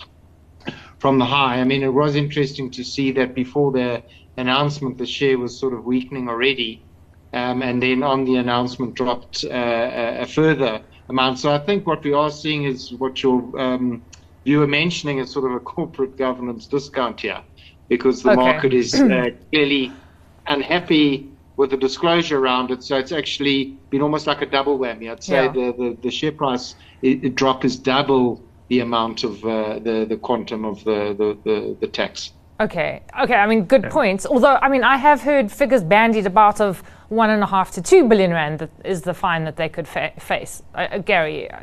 from 1.00 1.18
the 1.18 1.26
high. 1.26 1.60
I 1.60 1.64
mean, 1.64 1.82
it 1.82 1.94
was 1.94 2.16
interesting 2.16 2.70
to 2.72 2.84
see 2.84 3.12
that 3.14 3.34
before 3.34 3.72
the 3.72 4.04
announcement, 4.38 5.00
the 5.00 5.08
share 5.08 5.40
was 5.40 5.60
sort 5.60 5.74
of 5.74 5.86
weakening 5.86 6.30
already 6.30 6.84
um, 7.34 7.62
and 7.62 7.82
then 7.82 8.04
on 8.04 8.26
the 8.26 8.36
announcement 8.36 8.96
dropped 8.96 9.46
uh, 9.46 10.18
a 10.20 10.26
further 10.26 10.82
amount. 11.10 11.40
So 11.40 11.52
I 11.52 11.60
think 11.60 11.86
what 11.86 12.04
we 12.04 12.14
are 12.14 12.32
seeing 12.32 12.64
is 12.64 12.94
what 12.94 13.22
your 13.22 13.60
um, 13.60 14.04
you 14.44 14.60
were 14.60 14.68
mentioning 14.68 15.20
is 15.20 15.32
sort 15.32 15.46
of 15.46 15.52
a 15.52 15.60
corporate 15.60 16.18
governance 16.18 16.66
discount 16.66 17.22
here, 17.22 17.42
because 17.88 18.24
the 18.24 18.32
okay. 18.32 18.42
market 18.42 18.74
is 18.74 18.94
uh, 18.96 19.30
clearly 19.52 19.92
unhappy 20.48 21.30
with 21.58 21.72
the 21.72 21.78
disclosure 21.78 22.40
around 22.40 22.72
it. 22.72 22.84
So 22.84 22.98
it's 22.98 23.12
actually 23.12 23.78
been 23.90 24.02
almost 24.02 24.28
like 24.28 24.42
a 24.42 24.46
double 24.46 24.80
whammy. 24.80 25.12
I'd 25.12 25.24
say 25.24 25.44
yeah. 25.46 25.52
the, 25.52 25.74
the, 25.78 25.98
the, 26.02 26.10
share 26.10 26.32
price 26.32 26.76
it, 27.02 27.24
it 27.24 27.36
drop 27.36 27.66
is 27.66 27.76
double 27.78 28.42
the 28.70 28.80
amount 28.80 29.24
of 29.24 29.44
uh, 29.44 29.80
the 29.80 30.06
the 30.08 30.18
quantum 30.18 30.64
of 30.64 30.84
the 30.84 31.14
the, 31.18 31.38
the, 31.44 31.78
the 31.82 31.88
tax. 31.88 32.32
Okay, 32.60 33.02
okay. 33.22 33.36
I 33.36 33.48
mean, 33.48 33.64
good 33.64 33.84
yeah. 33.84 33.90
points. 33.90 34.26
Although, 34.26 34.58
I 34.62 34.68
mean, 34.68 34.84
I 34.84 34.98
have 34.98 35.22
heard 35.22 35.52
figures 35.52 35.84
bandied 35.84 36.26
about 36.26 36.60
of 36.60 36.84
one 37.08 37.30
and 37.30 37.42
a 37.42 37.46
half 37.46 37.72
to 37.72 37.82
two 37.82 38.08
billion 38.08 38.32
rand 38.32 38.60
that 38.60 38.70
is 38.84 39.02
the 39.02 39.14
fine 39.14 39.46
that 39.46 39.56
they 39.56 39.70
could 39.70 39.88
fa- 39.88 40.12
face. 40.20 40.62
Uh, 40.76 40.88
uh, 40.92 40.98
Gary, 40.98 41.50
uh, 41.50 41.62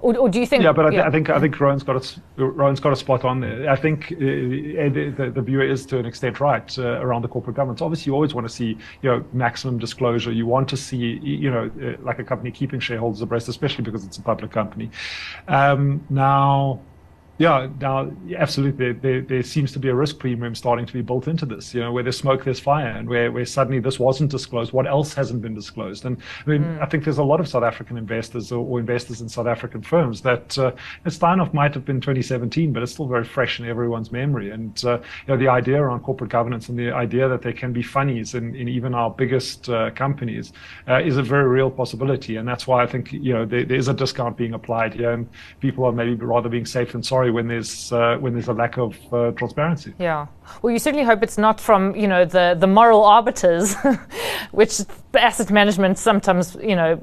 or, 0.00 0.16
or, 0.16 0.28
do 0.28 0.38
you 0.38 0.46
think? 0.46 0.62
Yeah, 0.62 0.72
but 0.72 0.86
I, 0.86 0.90
th- 0.90 1.02
I, 1.02 1.10
think 1.10 1.30
I 1.30 1.40
think 1.40 1.58
Rowan's 1.58 1.82
got 1.82 1.96
a 1.96 2.44
Rowan's 2.44 2.80
got 2.80 2.92
a 2.92 2.96
spot 2.96 3.24
on 3.24 3.40
there. 3.40 3.68
I 3.68 3.76
think 3.76 4.12
uh, 4.12 4.18
the, 4.18 5.12
the, 5.16 5.30
the, 5.30 5.42
viewer 5.42 5.64
is 5.64 5.84
to 5.86 5.98
an 5.98 6.06
extent 6.06 6.38
right 6.38 6.78
uh, 6.78 7.00
around 7.00 7.22
the 7.22 7.28
corporate 7.28 7.56
governance. 7.56 7.80
Obviously, 7.80 8.10
you 8.10 8.14
always 8.14 8.34
want 8.34 8.46
to 8.46 8.52
see 8.52 8.78
you 9.02 9.10
know 9.10 9.24
maximum 9.32 9.78
disclosure. 9.78 10.30
You 10.32 10.46
want 10.46 10.68
to 10.68 10.76
see 10.76 11.18
you 11.22 11.50
know 11.50 11.70
uh, 11.82 12.00
like 12.02 12.18
a 12.18 12.24
company 12.24 12.52
keeping 12.52 12.78
shareholders 12.78 13.20
abreast, 13.20 13.48
especially 13.48 13.84
because 13.84 14.04
it's 14.04 14.18
a 14.18 14.22
public 14.22 14.52
company. 14.52 14.90
Um, 15.48 16.04
now 16.10 16.80
Yeah, 17.38 17.68
now 17.80 18.10
absolutely. 18.34 18.92
There, 18.92 19.20
there, 19.20 19.42
seems 19.42 19.70
to 19.72 19.78
be 19.78 19.88
a 19.88 19.94
risk 19.94 20.18
premium 20.18 20.54
starting 20.54 20.86
to 20.86 20.92
be 20.92 21.02
built 21.02 21.28
into 21.28 21.44
this. 21.44 21.74
You 21.74 21.82
know, 21.82 21.92
where 21.92 22.02
there's 22.02 22.16
smoke, 22.16 22.44
there's 22.44 22.60
fire, 22.60 22.88
and 22.88 23.06
where, 23.06 23.30
where 23.30 23.44
suddenly 23.44 23.78
this 23.78 23.98
wasn't 23.98 24.30
disclosed, 24.30 24.72
what 24.72 24.86
else 24.86 25.12
hasn't 25.12 25.42
been 25.42 25.54
disclosed? 25.54 26.06
And 26.06 26.16
I 26.46 26.50
mean, 26.50 26.64
mm. 26.64 26.82
I 26.82 26.86
think 26.86 27.04
there's 27.04 27.18
a 27.18 27.24
lot 27.24 27.40
of 27.40 27.46
South 27.46 27.62
African 27.62 27.98
investors 27.98 28.52
or, 28.52 28.64
or 28.64 28.80
investors 28.80 29.20
in 29.20 29.28
South 29.28 29.46
African 29.46 29.82
firms 29.82 30.22
that 30.22 30.58
uh, 30.58 30.72
Steinhoff 31.04 31.52
might 31.52 31.74
have 31.74 31.84
been 31.84 32.00
2017, 32.00 32.72
but 32.72 32.82
it's 32.82 32.92
still 32.92 33.06
very 33.06 33.24
fresh 33.24 33.60
in 33.60 33.66
everyone's 33.66 34.10
memory. 34.10 34.50
And 34.50 34.82
uh, 34.84 34.98
you 34.98 35.02
know, 35.28 35.36
the 35.36 35.48
idea 35.48 35.80
around 35.80 36.00
corporate 36.00 36.30
governance 36.30 36.70
and 36.70 36.78
the 36.78 36.90
idea 36.90 37.28
that 37.28 37.42
there 37.42 37.52
can 37.52 37.72
be 37.72 37.82
funnies 37.82 38.34
in, 38.34 38.54
in 38.54 38.66
even 38.66 38.94
our 38.94 39.10
biggest 39.10 39.68
uh, 39.68 39.90
companies 39.90 40.54
uh, 40.88 41.02
is 41.02 41.18
a 41.18 41.22
very 41.22 41.48
real 41.48 41.70
possibility. 41.70 42.36
And 42.36 42.48
that's 42.48 42.66
why 42.66 42.82
I 42.82 42.86
think 42.86 43.12
you 43.12 43.34
know 43.34 43.44
there, 43.44 43.64
there 43.64 43.76
is 43.76 43.88
a 43.88 43.94
discount 43.94 44.38
being 44.38 44.54
applied 44.54 44.94
here, 44.94 45.12
and 45.12 45.28
people 45.60 45.84
are 45.84 45.92
maybe 45.92 46.14
rather 46.14 46.48
being 46.48 46.64
safe 46.64 46.92
than 46.92 47.02
sorry 47.02 47.25
when 47.30 47.48
there's 47.48 47.92
uh, 47.92 48.16
when 48.20 48.32
there's 48.32 48.48
a 48.48 48.52
lack 48.52 48.78
of 48.78 48.96
uh, 49.12 49.32
transparency. 49.32 49.94
Yeah. 49.98 50.26
Well, 50.62 50.72
you 50.72 50.78
certainly 50.78 51.04
hope 51.04 51.22
it's 51.22 51.38
not 51.38 51.60
from 51.60 51.94
you 51.94 52.08
know 52.08 52.24
the 52.24 52.56
the 52.58 52.66
moral 52.66 53.04
arbiters, 53.04 53.74
which 54.52 54.80
asset 55.14 55.50
management 55.50 55.98
sometimes 55.98 56.56
you 56.56 56.76
know, 56.76 56.96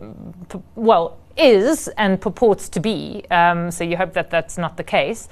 p- 0.50 0.62
well 0.76 1.18
is 1.38 1.88
and 1.98 2.22
purports 2.22 2.70
to 2.70 2.80
be. 2.80 3.24
Um, 3.32 3.72
so 3.72 3.84
you 3.84 3.98
hope 3.98 4.14
that 4.14 4.30
that's 4.30 4.58
not 4.58 4.78
the 4.78 4.84
case. 4.84 5.28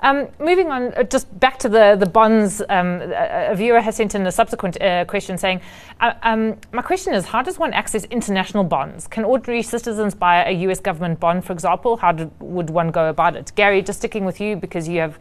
Um, 0.00 0.28
moving 0.38 0.70
on, 0.70 0.92
uh, 0.94 1.02
just 1.04 1.26
back 1.40 1.58
to 1.60 1.68
the, 1.68 1.96
the 1.98 2.06
bonds, 2.06 2.60
um, 2.68 3.00
a, 3.02 3.54
viewer 3.54 3.80
has 3.80 3.96
sent 3.96 4.14
in 4.14 4.26
a 4.26 4.32
subsequent 4.32 4.80
uh, 4.80 5.04
question 5.06 5.38
saying, 5.38 5.60
uh, 6.00 6.12
um, 6.22 6.58
My 6.72 6.82
question 6.82 7.14
is, 7.14 7.24
how 7.24 7.42
does 7.42 7.58
one 7.58 7.72
access 7.72 8.04
international 8.04 8.64
bonds? 8.64 9.06
Can 9.06 9.24
ordinary 9.24 9.62
citizens 9.62 10.14
buy 10.14 10.44
a 10.44 10.52
US 10.68 10.80
government 10.80 11.18
bond, 11.18 11.44
for 11.44 11.52
example? 11.52 11.96
How 11.96 12.14
would 12.40 12.70
one 12.70 12.90
go 12.90 13.08
about 13.08 13.36
it? 13.36 13.52
Gary, 13.54 13.82
just 13.82 13.98
sticking 14.00 14.24
with 14.24 14.40
you 14.40 14.56
because 14.56 14.86
you 14.86 15.00
have, 15.00 15.18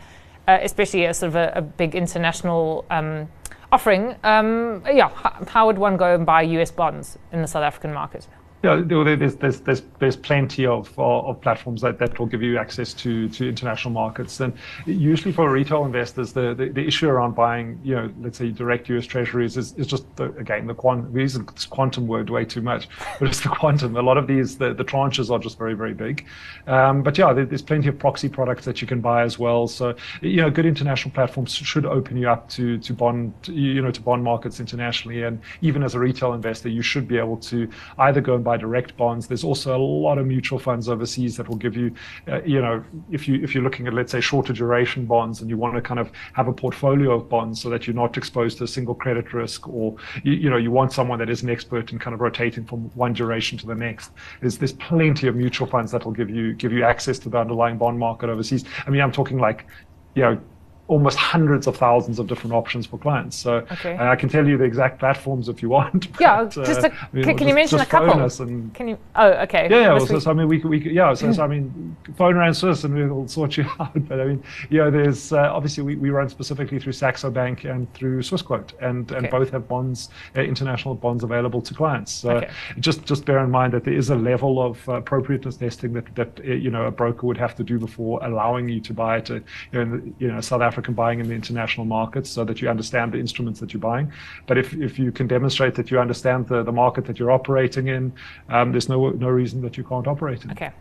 uh, 0.48 0.60
especially 0.62 1.06
a 1.06 1.14
sort 1.14 1.30
of 1.30 1.36
a, 1.36 1.54
a 1.56 1.62
big 1.62 1.96
international 1.96 2.86
um, 2.90 3.30
offering, 3.72 4.16
um, 4.24 4.84
yeah, 4.86 5.10
how, 5.10 5.46
how 5.48 5.66
would 5.68 5.78
one 5.78 5.98
go 5.98 6.16
and 6.16 6.26
buy 6.26 6.42
US 6.42 6.72
bonds 6.72 7.18
in 7.32 7.42
the 7.42 7.48
South 7.48 7.64
African 7.64 7.94
market? 7.94 8.28
Yeah, 8.66 8.82
there's 8.84 9.36
there's 9.36 9.60
there's 9.60 9.84
there's 10.00 10.16
plenty 10.16 10.66
of 10.66 10.98
of 10.98 11.40
platforms 11.40 11.82
that, 11.82 12.00
that 12.00 12.18
will 12.18 12.26
give 12.26 12.42
you 12.42 12.58
access 12.58 12.96
to 12.96 13.30
to 13.30 13.48
international 13.48 13.94
markets, 13.94 14.40
and 14.40 14.54
usually 14.88 15.32
for 15.32 15.52
retail 15.52 15.86
investors, 15.86 16.34
the, 16.34 16.56
the, 16.56 16.70
the 16.70 16.84
issue 16.84 17.08
around 17.08 17.36
buying, 17.36 17.80
you 17.84 17.94
know, 17.94 18.12
let's 18.22 18.40
say 18.40 18.50
direct 18.50 18.90
U.S. 18.90 19.06
Treasuries 19.06 19.56
is, 19.56 19.74
is 19.74 19.86
just 19.86 20.04
the, 20.16 20.32
again 20.38 20.66
the 20.66 20.74
quantum. 20.74 21.14
We 21.14 21.22
use 21.22 21.36
this 21.36 21.66
quantum 21.66 22.08
word 22.08 22.32
way 22.32 22.44
too 22.44 22.64
much, 22.64 22.90
but 23.20 23.28
it's 23.28 23.42
the 23.42 23.50
quantum. 23.50 23.96
A 23.98 24.02
lot 24.02 24.18
of 24.18 24.26
these 24.26 24.58
the, 24.58 24.74
the 24.74 24.84
tranches 24.84 25.30
are 25.30 25.38
just 25.38 25.60
very 25.60 25.76
very 25.76 25.94
big, 25.94 26.26
um, 26.66 27.04
but 27.04 27.20
yeah, 27.20 27.34
there's 27.34 27.62
plenty 27.62 27.88
of 27.88 28.00
proxy 28.00 28.30
products 28.30 28.66
that 28.66 28.82
you 28.82 28.88
can 28.88 29.00
buy 29.00 29.22
as 29.22 29.38
well. 29.38 29.68
So 29.68 29.94
you 30.22 30.42
know, 30.42 30.50
good 30.50 30.66
international 30.66 31.14
platforms 31.14 31.54
should 31.54 31.86
open 31.86 32.18
you 32.18 32.30
up 32.30 32.50
to 32.50 32.80
to 32.80 32.94
bond 32.94 33.32
you 33.44 33.84
know 33.84 33.92
to 33.92 34.02
bond 34.02 34.24
markets 34.24 34.60
internationally, 34.60 35.22
and 35.22 35.40
even 35.62 35.84
as 35.84 35.94
a 35.94 36.00
retail 36.00 36.34
investor, 36.34 36.70
you 36.70 36.82
should 36.82 37.08
be 37.08 37.20
able 37.20 37.38
to 37.38 37.70
either 38.00 38.22
go 38.22 38.34
and 38.34 38.44
buy 38.44 38.55
buy 38.56 38.62
direct 38.62 38.96
bonds. 38.98 39.28
There's 39.28 39.44
also 39.44 39.76
a 39.76 39.78
lot 39.78 40.18
of 40.18 40.26
mutual 40.26 40.60
funds 40.60 40.90
overseas 40.90 41.38
that 41.38 41.48
will 41.48 41.58
give 41.58 41.76
you, 41.76 41.94
uh, 42.28 42.42
you 42.44 42.62
know, 42.62 42.84
if 43.12 43.28
you 43.28 43.42
if 43.44 43.54
you're 43.54 43.64
looking 43.64 43.88
at 43.88 43.94
let's 43.94 44.12
say 44.12 44.22
shorter 44.22 44.54
duration 44.54 45.06
bonds 45.06 45.42
and 45.42 45.50
you 45.50 45.58
want 45.58 45.76
to 45.76 45.82
kind 45.82 46.00
of 46.00 46.12
have 46.34 46.48
a 46.48 46.54
portfolio 46.54 47.14
of 47.14 47.30
bonds 47.30 47.62
so 47.62 47.70
that 47.70 47.88
you're 47.88 47.96
not 47.96 48.18
exposed 48.18 48.58
to 48.58 48.64
a 48.64 48.68
single 48.68 48.96
credit 48.96 49.34
risk, 49.34 49.68
or 49.68 49.96
you, 50.24 50.34
you 50.34 50.50
know 50.50 50.58
you 50.58 50.72
want 50.72 50.92
someone 50.92 51.20
that 51.20 51.30
is 51.30 51.44
an 51.44 51.50
expert 51.50 51.92
in 51.92 52.00
kind 52.00 52.14
of 52.14 52.22
rotating 52.22 52.66
from 52.66 52.90
one 52.96 53.14
duration 53.14 53.58
to 53.58 53.66
the 53.68 53.76
next. 53.76 54.12
There's 54.42 54.58
there's 54.58 54.74
plenty 54.74 55.28
of 55.28 55.36
mutual 55.36 55.68
funds 55.68 55.92
that 55.92 56.06
will 56.06 56.14
give 56.14 56.30
you 56.30 56.54
give 56.54 56.72
you 56.72 56.84
access 56.84 57.20
to 57.20 57.30
the 57.30 57.38
underlying 57.38 57.78
bond 57.78 58.00
market 58.00 58.30
overseas. 58.30 58.66
I 58.86 58.90
mean, 58.90 59.02
I'm 59.02 59.12
talking 59.12 59.38
like 59.38 59.68
you 60.16 60.22
know 60.24 60.42
almost 60.88 61.18
hundreds 61.18 61.66
of 61.68 61.76
thousands 61.76 62.20
of 62.20 62.28
different 62.28 62.54
options 62.54 62.86
for 62.86 62.98
clients. 62.98 63.36
So 63.36 63.56
okay. 63.72 63.96
uh, 63.96 64.12
I 64.12 64.16
can 64.16 64.30
tell 64.30 64.48
you 64.48 64.58
the 64.58 64.64
exact 64.64 65.00
platforms 65.00 65.50
if 65.50 65.62
you 65.62 65.70
want. 65.70 66.12
But, 66.16 66.22
yeah, 66.22 66.46
just 66.46 66.82
a, 66.82 66.92
uh, 66.92 66.96
I 66.96 67.08
mean, 67.12 67.24
can, 67.26 67.38
just, 67.38 67.48
you 67.48 67.56
mention 67.56 67.80
a 67.80 67.86
couple? 67.86 68.22
And, 68.22 68.74
can 68.74 68.88
you? 68.88 68.98
Oh, 69.16 69.32
okay. 69.46 69.68
Yeah, 69.70 69.94
yeah. 69.94 70.00
So, 70.00 70.20
so, 70.20 70.32
I 70.32 70.34
mean, 70.34 70.48
we, 70.48 70.60
we 70.60 70.92
yeah. 70.92 71.14
So, 71.14 71.32
so, 71.34 71.44
I 71.44 71.48
mean, 71.54 71.96
phone 72.16 72.36
Rand 72.36 72.56
Swiss 72.56 72.84
and 72.84 72.94
we'll 72.96 73.28
sort 73.28 73.58
you 73.58 73.66
out. 73.80 74.08
But 74.08 74.22
I 74.22 74.26
mean, 74.26 74.44
you 74.70 74.78
know, 74.78 74.92
there's 74.92 75.34
uh, 75.34 75.54
obviously 75.54 75.84
we, 75.84 75.96
we 75.96 76.10
run 76.10 76.30
specifically 76.30 76.80
through 76.80 76.94
Saxo 76.94 77.30
Bank 77.32 77.66
and 77.66 77.92
through 77.94 78.22
Swissquote, 78.22 78.72
and 78.82 79.12
and 79.12 79.26
okay. 79.26 79.30
both 79.30 79.50
have 79.52 79.68
bonds, 79.68 80.10
uh, 80.36 80.42
international 80.42 80.96
bonds 80.96 81.24
available 81.24 81.62
to 81.62 81.74
clients. 81.74 82.12
So 82.12 82.38
okay. 82.38 82.52
just 82.80 83.04
just 83.06 83.26
bear 83.26 83.40
in 83.40 83.52
mind 83.52 83.74
that 83.74 83.84
there 83.84 83.94
is 83.94 84.10
a 84.10 84.16
level 84.16 84.62
of 84.62 84.88
uh, 84.88 84.94
appropriateness 84.94 85.58
testing 85.58 85.94
that 85.94 86.16
that 86.16 86.40
uh, 86.40 86.54
you 86.54 86.70
know 86.70 86.86
a 86.86 86.92
broker 86.92 87.28
would 87.28 87.38
have 87.38 87.56
to 87.56 87.64
do 87.64 87.80
before 87.80 88.24
allowing 88.24 88.70
you 88.70 88.80
to 88.82 88.94
buy 88.94 89.18
it. 89.18 89.30
You 89.30 89.44
know, 89.74 90.02
you 90.20 90.28
know, 90.28 90.42
South 90.42 90.62
African 90.76 90.94
buying 90.94 91.22
in 91.22 91.30
the 91.30 91.34
international 91.34 91.86
markets 91.86 92.30
so 92.30 92.44
that 92.44 92.62
you 92.62 92.68
understand 92.68 93.14
the 93.14 93.18
instruments 93.18 93.62
that 93.62 93.74
you're 93.74 93.80
buying. 93.80 94.12
But 94.46 94.58
if, 94.58 94.74
if 94.74 95.00
you 95.00 95.10
can 95.10 95.26
demonstrate 95.26 95.74
that 95.76 95.90
you 95.90 96.02
understand 96.02 96.50
the, 96.50 96.64
the 96.64 96.72
market 96.74 97.06
that 97.06 97.18
you're 97.18 97.32
operating 97.32 97.88
in, 97.88 98.12
um, 98.50 98.74
there's 98.74 98.90
no, 98.90 99.12
no 99.12 99.30
reason 99.30 99.62
that 99.62 99.78
you 99.78 99.86
can't 99.86 100.06
operate 100.06 100.44
in. 100.44 100.52
Okay. 100.52 100.74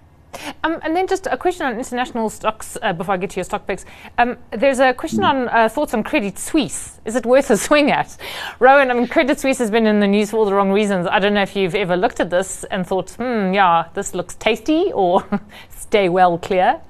Um, 0.64 0.80
and 0.82 0.96
then 0.96 1.06
just 1.06 1.28
a 1.30 1.36
question 1.36 1.64
on 1.64 1.74
international 1.78 2.28
stocks 2.28 2.76
uh, 2.82 2.92
before 2.92 3.14
I 3.14 3.18
get 3.18 3.30
to 3.30 3.36
your 3.36 3.44
stock 3.44 3.68
picks. 3.68 3.84
Um, 4.18 4.36
there's 4.50 4.80
a 4.80 4.92
question 4.92 5.20
mm. 5.20 5.28
on 5.28 5.48
uh, 5.48 5.68
thoughts 5.68 5.94
on 5.94 6.02
Credit 6.02 6.36
Suisse. 6.36 6.98
Is 7.04 7.14
it 7.14 7.24
worth 7.24 7.50
a 7.50 7.56
swing 7.68 7.92
at? 7.92 8.16
Rowan, 8.58 8.90
I 8.90 8.94
mean, 8.94 9.06
Credit 9.06 9.38
Suisse 9.38 9.58
has 9.58 9.70
been 9.70 9.86
in 9.86 10.00
the 10.00 10.08
news 10.08 10.32
for 10.32 10.38
all 10.38 10.44
the 10.44 10.54
wrong 10.54 10.72
reasons. 10.72 11.06
I 11.06 11.20
don't 11.20 11.34
know 11.34 11.42
if 11.42 11.54
you've 11.54 11.76
ever 11.76 11.96
looked 11.96 12.18
at 12.18 12.30
this 12.30 12.64
and 12.72 12.84
thought, 12.84 13.10
hmm, 13.10 13.54
yeah, 13.54 13.86
this 13.94 14.12
looks 14.12 14.34
tasty 14.34 14.90
or 14.92 15.24
stay 15.68 16.08
well 16.08 16.36
clear. 16.36 16.80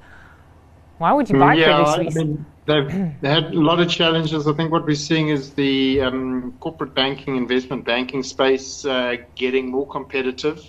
Why 0.97 1.13
would 1.13 1.29
you 1.29 1.37
buy 1.37 1.53
yeah, 1.53 1.65
Credit 1.65 1.93
Suisse? 1.93 2.17
I 2.17 2.23
mean, 2.23 2.45
They've 2.65 2.89
had 3.21 3.53
a 3.53 3.59
lot 3.59 3.79
of 3.79 3.89
challenges. 3.89 4.47
I 4.47 4.53
think 4.53 4.71
what 4.71 4.85
we're 4.87 4.95
seeing 4.95 5.29
is 5.29 5.53
the 5.53 6.01
um, 6.01 6.55
corporate 6.59 6.95
banking, 6.95 7.35
investment 7.35 7.85
banking 7.85 8.23
space 8.23 8.83
uh, 8.85 9.17
getting 9.35 9.69
more 9.69 9.87
competitive. 9.87 10.59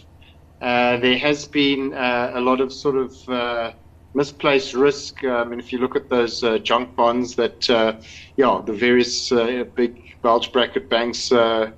Uh, 0.61 0.99
there 0.99 1.17
has 1.17 1.47
been 1.47 1.95
uh, 1.95 2.33
a 2.35 2.41
lot 2.41 2.61
of 2.61 2.71
sort 2.71 2.97
of 2.97 3.29
uh, 3.31 3.73
misplaced 4.13 4.75
risk. 4.75 5.25
I 5.25 5.45
mean, 5.45 5.59
if 5.59 5.73
you 5.73 5.79
look 5.79 5.97
at 5.97 6.11
those 6.11 6.45
uh, 6.45 6.59
junk 6.59 6.95
bonds 6.97 7.35
that, 7.37 7.69
uh, 7.71 7.95
yeah, 8.37 8.61
the 8.65 8.75
various 8.75 9.31
big 9.75 10.03
bulge 10.21 10.53
bracket 10.53 10.91
banks 10.91 11.31
we're, 11.31 11.73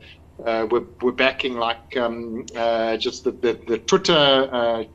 we're, 1.01 1.13
backing 1.13 1.57
like 1.57 1.97
um, 1.97 2.45
just 2.99 3.25
the, 3.25 3.33
the, 3.33 3.61
the 3.67 3.79
Twitter 3.79 4.87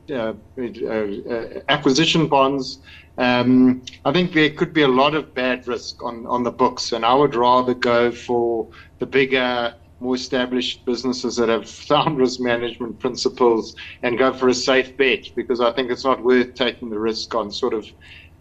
acquisition 1.68 2.26
bonds 2.26 2.78
um, 3.18 3.82
I 4.04 4.12
think 4.12 4.32
there 4.32 4.50
could 4.50 4.72
be 4.72 4.82
a 4.82 4.88
lot 4.88 5.14
of 5.14 5.34
bad 5.34 5.66
risk 5.68 6.02
on, 6.02 6.26
on 6.26 6.42
the 6.42 6.50
books, 6.50 6.92
and 6.92 7.04
I 7.04 7.14
would 7.14 7.34
rather 7.34 7.74
go 7.74 8.10
for 8.10 8.68
the 8.98 9.06
bigger, 9.06 9.74
more 10.00 10.16
established 10.16 10.84
businesses 10.84 11.36
that 11.36 11.48
have 11.48 11.68
sound 11.68 12.18
risk 12.24 12.40
management 12.40 12.98
principles 12.98 13.76
and 14.02 14.18
go 14.18 14.32
for 14.32 14.48
a 14.48 14.54
safe 14.54 14.96
bet 14.96 15.30
because 15.36 15.60
I 15.60 15.72
think 15.72 15.90
it's 15.90 16.04
not 16.04 16.22
worth 16.22 16.54
taking 16.54 16.90
the 16.90 16.98
risk 16.98 17.34
on 17.34 17.52
sort 17.52 17.74
of 17.74 17.86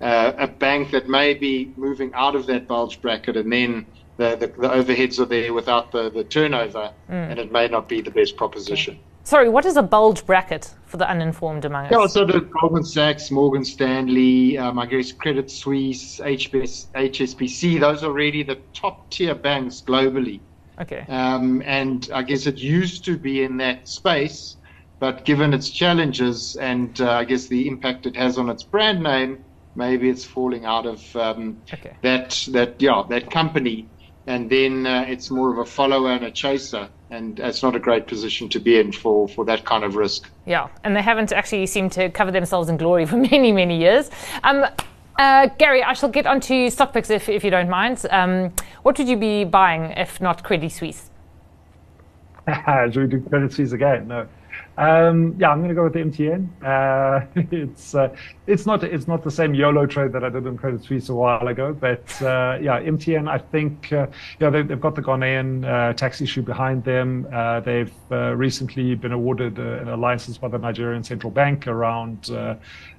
uh, 0.02 0.34
a 0.38 0.48
bank 0.48 0.92
that 0.92 1.08
may 1.08 1.34
be 1.34 1.72
moving 1.78 2.12
out 2.14 2.36
of 2.36 2.48
that 2.48 2.68
bulge 2.68 3.00
bracket 3.02 3.38
and 3.38 3.54
then 3.54 3.86
the, 4.18 4.36
the, 4.36 4.48
the 4.48 4.70
overheads 4.70 5.20
are 5.20 5.26
there 5.26 5.54
without 5.54 5.92
the, 5.92 6.10
the 6.10 6.24
turnover, 6.24 6.92
mm. 7.10 7.32
and 7.32 7.40
it 7.40 7.52
may 7.52 7.68
not 7.68 7.90
be 7.90 8.02
the 8.02 8.12
best 8.12 8.38
proposition. 8.38 8.96
Okay. 8.96 9.04
Sorry, 9.26 9.48
what 9.48 9.66
is 9.66 9.78
a 9.78 9.84
bulge 9.84 10.26
bracket 10.26 10.74
for 10.86 10.98
the 10.98 11.10
uninformed 11.10 11.64
among 11.64 11.86
us? 11.86 11.92
Yeah, 11.92 12.08
so 12.08 12.26
the 12.26 12.42
Goldman 12.42 12.84
Sachs, 12.84 13.32
Morgan 13.32 13.64
Stanley, 13.64 14.58
um, 14.58 14.78
I 14.78 14.86
guess 14.86 15.14
Credit 15.14 15.50
Suisse, 15.50 16.20
HBS, 16.20 16.88
HSBC, 16.94 17.80
those 17.80 18.04
are 18.04 18.12
really 18.12 18.44
the 18.44 18.58
top 18.74 19.10
tier 19.10 19.34
banks 19.34 19.82
globally. 19.86 20.42
Okay. 20.82 21.06
Um, 21.08 21.62
and 21.66 22.10
I 22.14 22.24
guess 22.24 22.48
it 22.48 22.58
used 22.58 23.06
to 23.06 23.18
be 23.18 23.44
in 23.44 23.58
that 23.58 23.88
space, 23.88 24.58
but 25.00 25.24
given 25.24 25.54
its 25.54 25.70
challenges 25.70 26.58
and 26.58 27.00
uh, 27.00 27.12
I 27.12 27.24
guess 27.24 27.48
the 27.48 27.68
impact 27.68 28.06
it 28.06 28.18
has 28.18 28.38
on 28.38 28.50
its 28.50 28.64
brand 28.64 29.02
name, 29.02 29.44
maybe 29.76 30.10
it's 30.10 30.26
falling 30.26 30.66
out 30.66 30.86
of 30.86 31.16
um, 31.16 31.58
okay. 31.74 31.96
that 32.02 32.48
that 32.52 32.82
yeah 32.82 33.04
that 33.10 33.32
company, 33.32 33.88
and 34.28 34.50
then 34.50 34.86
uh, 34.86 35.06
it's 35.08 35.30
more 35.30 35.52
of 35.52 35.58
a 35.58 35.66
follower 35.66 36.12
and 36.12 36.26
a 36.26 36.32
chaser 36.32 36.90
and 37.14 37.40
it's 37.40 37.62
not 37.62 37.76
a 37.76 37.80
great 37.80 38.08
position 38.08 38.50
to 38.50 38.60
be 38.60 38.80
in 38.80 38.92
for, 38.92 39.28
for 39.28 39.46
that 39.46 39.66
kind 39.66 39.84
of 39.84 39.96
risk. 39.96 40.30
Yeah, 40.46 40.68
and 40.84 40.96
they 40.96 41.02
haven't 41.02 41.32
actually 41.32 41.66
seemed 41.68 41.92
to 41.94 42.10
cover 42.10 42.32
themselves 42.32 42.70
in 42.70 42.78
glory 42.78 43.06
for 43.12 43.18
many, 43.18 43.52
many 43.52 43.78
years. 43.78 44.10
Um, 44.44 44.66
uh, 45.20 45.48
Gary, 45.60 45.84
I 45.84 45.94
shall 45.94 46.10
get 46.10 46.26
onto 46.26 46.70
stock 46.70 46.92
picks 46.92 47.10
if, 47.10 47.30
if 47.30 47.44
you 47.44 47.52
don't 47.52 47.70
mind. 47.70 48.04
Um, 48.10 48.52
what 48.82 48.98
would 48.98 49.08
you 49.08 49.18
be 49.18 49.44
buying 49.44 49.92
if 49.92 50.20
not 50.20 50.44
Credit 50.44 50.72
Suisse? 50.72 51.12
Should 52.92 52.96
we 52.96 53.08
do 53.08 53.22
Credit 53.22 53.54
Suisse 53.54 53.74
again? 53.74 54.08
No. 54.08 54.28
Um, 54.78 55.36
yeah, 55.38 55.52
I'm 55.52 55.60
going 55.60 55.70
to 55.70 55.76
go 55.76 55.84
with 55.84 55.94
the 55.94 56.00
MTN. 56.00 56.48
Uh, 56.64 57.26
it's 57.52 57.94
uh, 57.94 58.16
it's 58.48 58.66
not 58.66 58.84
it's 58.84 59.08
not 59.08 59.24
the 59.24 59.30
same 59.30 59.54
YOLO 59.54 59.86
trade 59.86 60.12
that 60.14 60.24
I 60.24 60.30
did 60.30 60.48
in 60.48 60.58
Credit 60.58 60.84
Suisse 60.84 61.10
a 61.10 61.14
while 61.14 61.48
ago, 61.48 61.74
but 61.74 62.22
uh, 62.22 62.58
yeah, 62.60 62.82
MTN. 62.82 63.30
I 63.30 63.38
think 63.38 63.94
uh, 63.94 64.08
yeah 64.40 64.50
they, 64.50 64.60
have 64.60 64.82
got 64.82 64.96
the 64.96 65.02
Ghanaian 65.02 65.64
uh, 65.64 65.94
tax 65.94 66.22
issue 66.22 66.42
behind 66.42 66.84
them. 66.84 67.28
Uh, 67.32 67.60
they've 67.60 67.94
recently 68.10 68.96
been 68.96 69.12
awarded 69.12 69.60
a, 69.60 69.94
a, 69.94 69.98
license 69.98 70.38
by 70.38 70.48
the 70.48 70.58
Nigerian 70.58 71.04
central 71.04 71.32
bank 71.32 71.68
around 71.68 72.32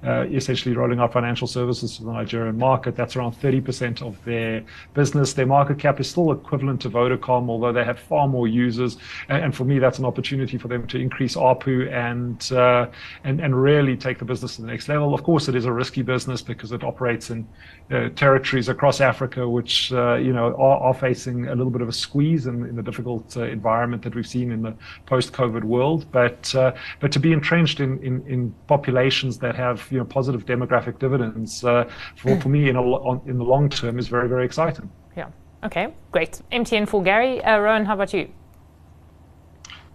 essentially 0.03 0.75
rolling 0.75 0.99
out 0.99 1.11
financial 1.11 1.47
services 1.47 1.97
to 1.97 2.03
the 2.03 2.11
Nigerian 2.11 2.57
market. 2.57 2.95
That's 2.95 3.15
around 3.15 3.33
30% 3.33 4.01
of 4.01 4.23
their 4.23 4.63
business. 4.93 5.33
Their 5.33 5.45
market 5.45 5.79
cap 5.79 5.99
is 5.99 6.09
still 6.09 6.31
equivalent 6.31 6.81
to 6.81 6.89
Vodacom, 6.89 7.49
although 7.49 7.73
they 7.73 7.83
have 7.83 7.99
far 7.99 8.27
more 8.27 8.47
users. 8.47 8.97
And, 9.29 9.45
and 9.45 9.55
for 9.55 9.65
me, 9.65 9.79
that's 9.79 9.99
an 9.99 10.05
opportunity 10.05 10.57
for 10.57 10.67
them 10.67 10.85
to 10.87 10.97
increase 10.97 11.35
ARPU 11.35 11.64
and 11.67 12.51
uh, 12.51 12.87
and 13.23 13.39
and 13.39 13.61
really 13.61 13.95
take 13.97 14.19
the 14.19 14.25
business 14.25 14.55
to 14.55 14.61
the 14.61 14.67
next 14.67 14.87
level. 14.89 15.13
Of 15.13 15.23
course, 15.23 15.47
it 15.47 15.55
is 15.55 15.65
a 15.65 15.71
risky 15.71 16.01
business 16.01 16.41
because 16.41 16.71
it 16.71 16.83
operates 16.83 17.29
in 17.29 17.47
uh, 17.91 18.09
territories 18.15 18.69
across 18.69 19.01
Africa, 19.01 19.47
which 19.47 19.91
uh, 19.91 20.15
you 20.15 20.33
know 20.33 20.55
are, 20.55 20.77
are, 20.77 20.93
facing 20.93 21.47
a 21.47 21.55
little 21.55 21.71
bit 21.71 21.81
of 21.81 21.89
a 21.89 21.93
squeeze 21.93 22.47
in, 22.47 22.65
in 22.65 22.75
the 22.75 22.81
difficult 22.83 23.35
uh, 23.37 23.43
environment 23.43 24.01
that 24.03 24.15
we've 24.15 24.27
seen 24.27 24.51
in 24.51 24.61
the 24.61 24.73
post-COVID 25.05 25.63
world. 25.63 26.05
But 26.11 26.53
uh, 26.55 26.73
but 26.99 27.11
to 27.11 27.19
be 27.19 27.33
entrenched 27.33 27.79
in, 27.79 27.99
in, 28.03 28.25
in 28.27 28.55
populations 28.67 29.37
that 29.39 29.55
have 29.55 29.85
you 29.91 29.99
know 29.99 30.05
positive 30.05 30.45
demographic 30.45 30.99
dividends 30.99 31.63
uh, 31.63 31.89
for, 32.15 32.39
for 32.39 32.49
me 32.49 32.69
in 32.69 32.75
a, 32.75 32.81
on, 32.81 33.21
in 33.27 33.37
the 33.37 33.43
long 33.43 33.69
term 33.69 33.99
is 33.99 34.07
very 34.07 34.29
very 34.29 34.45
exciting. 34.45 34.89
Yeah. 35.17 35.29
Okay. 35.63 35.93
Great. 36.11 36.41
MTN 36.51 36.87
for 36.87 37.01
Gary. 37.01 37.41
Rowan, 37.43 37.85
how 37.85 37.93
about 37.95 38.13
you? 38.13 38.29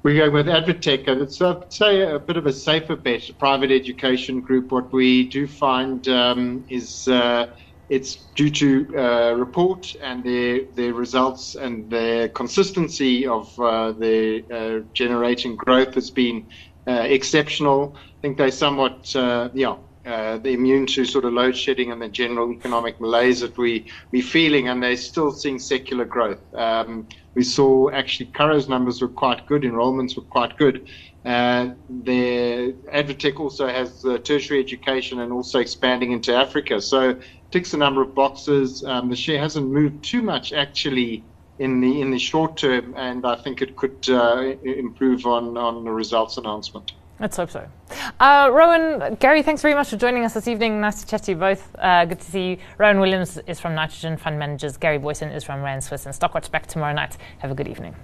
We 0.03 0.17
go 0.17 0.31
with 0.31 0.47
Advtech, 0.47 1.09
and 1.09 1.21
it's, 1.21 1.43
uh, 1.43 1.61
say, 1.69 2.03
a 2.03 2.19
bit 2.19 2.39
of 2.39 2.47
a 2.47 2.53
safer 2.55 2.97
bet. 2.97 3.29
A 3.29 3.35
private 3.35 3.71
education 3.71 4.41
group. 4.41 4.73
What 4.73 4.93
we 4.95 5.29
do 5.29 5.47
find 5.47 6.07
um, 6.09 6.65
is 6.71 7.07
uh, 7.07 7.49
it's 7.91 8.33
due 8.35 8.51
to 8.51 8.87
uh, 8.97 9.33
report 9.35 9.87
and 10.03 10.25
their 10.25 10.61
their 10.75 10.95
results 10.95 11.55
and 11.55 11.91
their 11.91 12.31
consistency 12.31 13.27
of 13.27 13.53
uh, 13.59 13.93
their 13.93 14.41
uh, 14.51 14.79
generating 14.95 15.57
growth 15.57 15.95
has 15.97 16.11
been 16.11 16.49
uh, 16.89 16.93
exceptional. 16.93 17.95
I 17.97 18.01
think 18.23 18.39
they 18.39 18.51
somewhat, 18.51 19.05
yeah, 19.15 19.77
uh, 20.07 20.39
they're 20.39 20.53
immune 20.53 20.87
to 20.87 21.05
sort 21.05 21.25
of 21.25 21.33
load 21.33 21.57
shedding 21.57 21.93
and 21.93 22.01
the 22.01 22.09
general 22.09 22.51
economic 22.53 23.01
malaise 23.01 23.41
that 23.41 23.57
we 23.59 23.87
we 24.13 24.23
feeling, 24.23 24.69
and 24.69 24.83
they're 24.83 24.97
still 24.97 25.31
seeing 25.31 25.59
secular 25.59 26.05
growth. 26.05 26.41
Um, 26.55 27.07
we 27.35 27.45
saw 27.45 27.91
actually 27.91 28.27
Curro's 28.27 28.69
numbers 28.69 29.03
were 29.03 29.09
quite 29.09 29.47
good, 29.47 29.63
enrollments 29.63 30.17
were 30.17 30.23
quite 30.23 30.57
good. 30.57 30.89
Uh, 31.25 31.71
their 31.89 32.73
Advtech 32.73 33.39
also 33.39 33.69
has 33.69 34.05
uh, 34.07 34.17
tertiary 34.19 34.59
education 34.59 35.21
and 35.21 35.33
also 35.33 35.59
expanding 35.59 36.13
into 36.13 36.35
Africa. 36.35 36.81
So 36.81 37.21
ticks 37.51 37.75
a 37.75 37.77
number 37.77 38.01
of 38.01 38.15
boxes. 38.15 38.83
Um, 38.85 39.11
the 39.11 39.17
share 39.17 39.39
hasn't 39.39 39.69
moved 39.69 40.03
too 40.03 40.23
much 40.23 40.55
actually 40.55 41.23
in 41.59 41.83
the 41.83 42.01
in 42.01 42.11
the 42.11 42.19
short 42.19 42.57
term, 42.57 42.95
and 42.97 43.27
I 43.27 43.37
think 43.37 43.61
it 43.61 43.77
could 43.77 44.09
uh, 44.09 44.55
improve 44.65 45.27
on 45.27 45.59
on 45.59 45.85
the 45.85 45.91
results 45.93 46.39
announcement. 46.39 46.93
Let's 47.20 47.37
hope 47.37 47.50
so. 47.50 47.68
Uh, 48.18 48.48
Rowan, 48.50 49.16
Gary, 49.16 49.42
thanks 49.42 49.61
very 49.61 49.74
much 49.74 49.90
for 49.90 49.98
joining 49.98 50.24
us 50.24 50.33
this 50.33 50.48
evening. 50.48 50.80
Nice 50.80 51.02
to 51.02 51.06
chat 51.06 51.22
to 51.24 51.33
you 51.33 51.37
both. 51.37 51.76
Uh, 51.78 52.06
good 52.06 52.18
to 52.18 52.30
see 52.30 52.48
you. 52.52 52.56
Rowan 52.78 52.98
Williams 52.98 53.38
is 53.46 53.61
from 53.61 53.74
Nitrogen 53.74 54.16
Fund 54.16 54.38
Managers. 54.38 54.78
Gary 54.78 54.98
Booysen 54.98 55.35
is 55.35 55.44
from 55.44 55.61
Rand 55.61 55.85
Swiss. 55.85 56.06
And 56.06 56.14
Stockwatch 56.14 56.50
back 56.50 56.66
tomorrow 56.66 56.94
night. 56.94 57.18
Have 57.40 57.50
a 57.50 57.54
good 57.54 57.68
evening. 57.68 57.94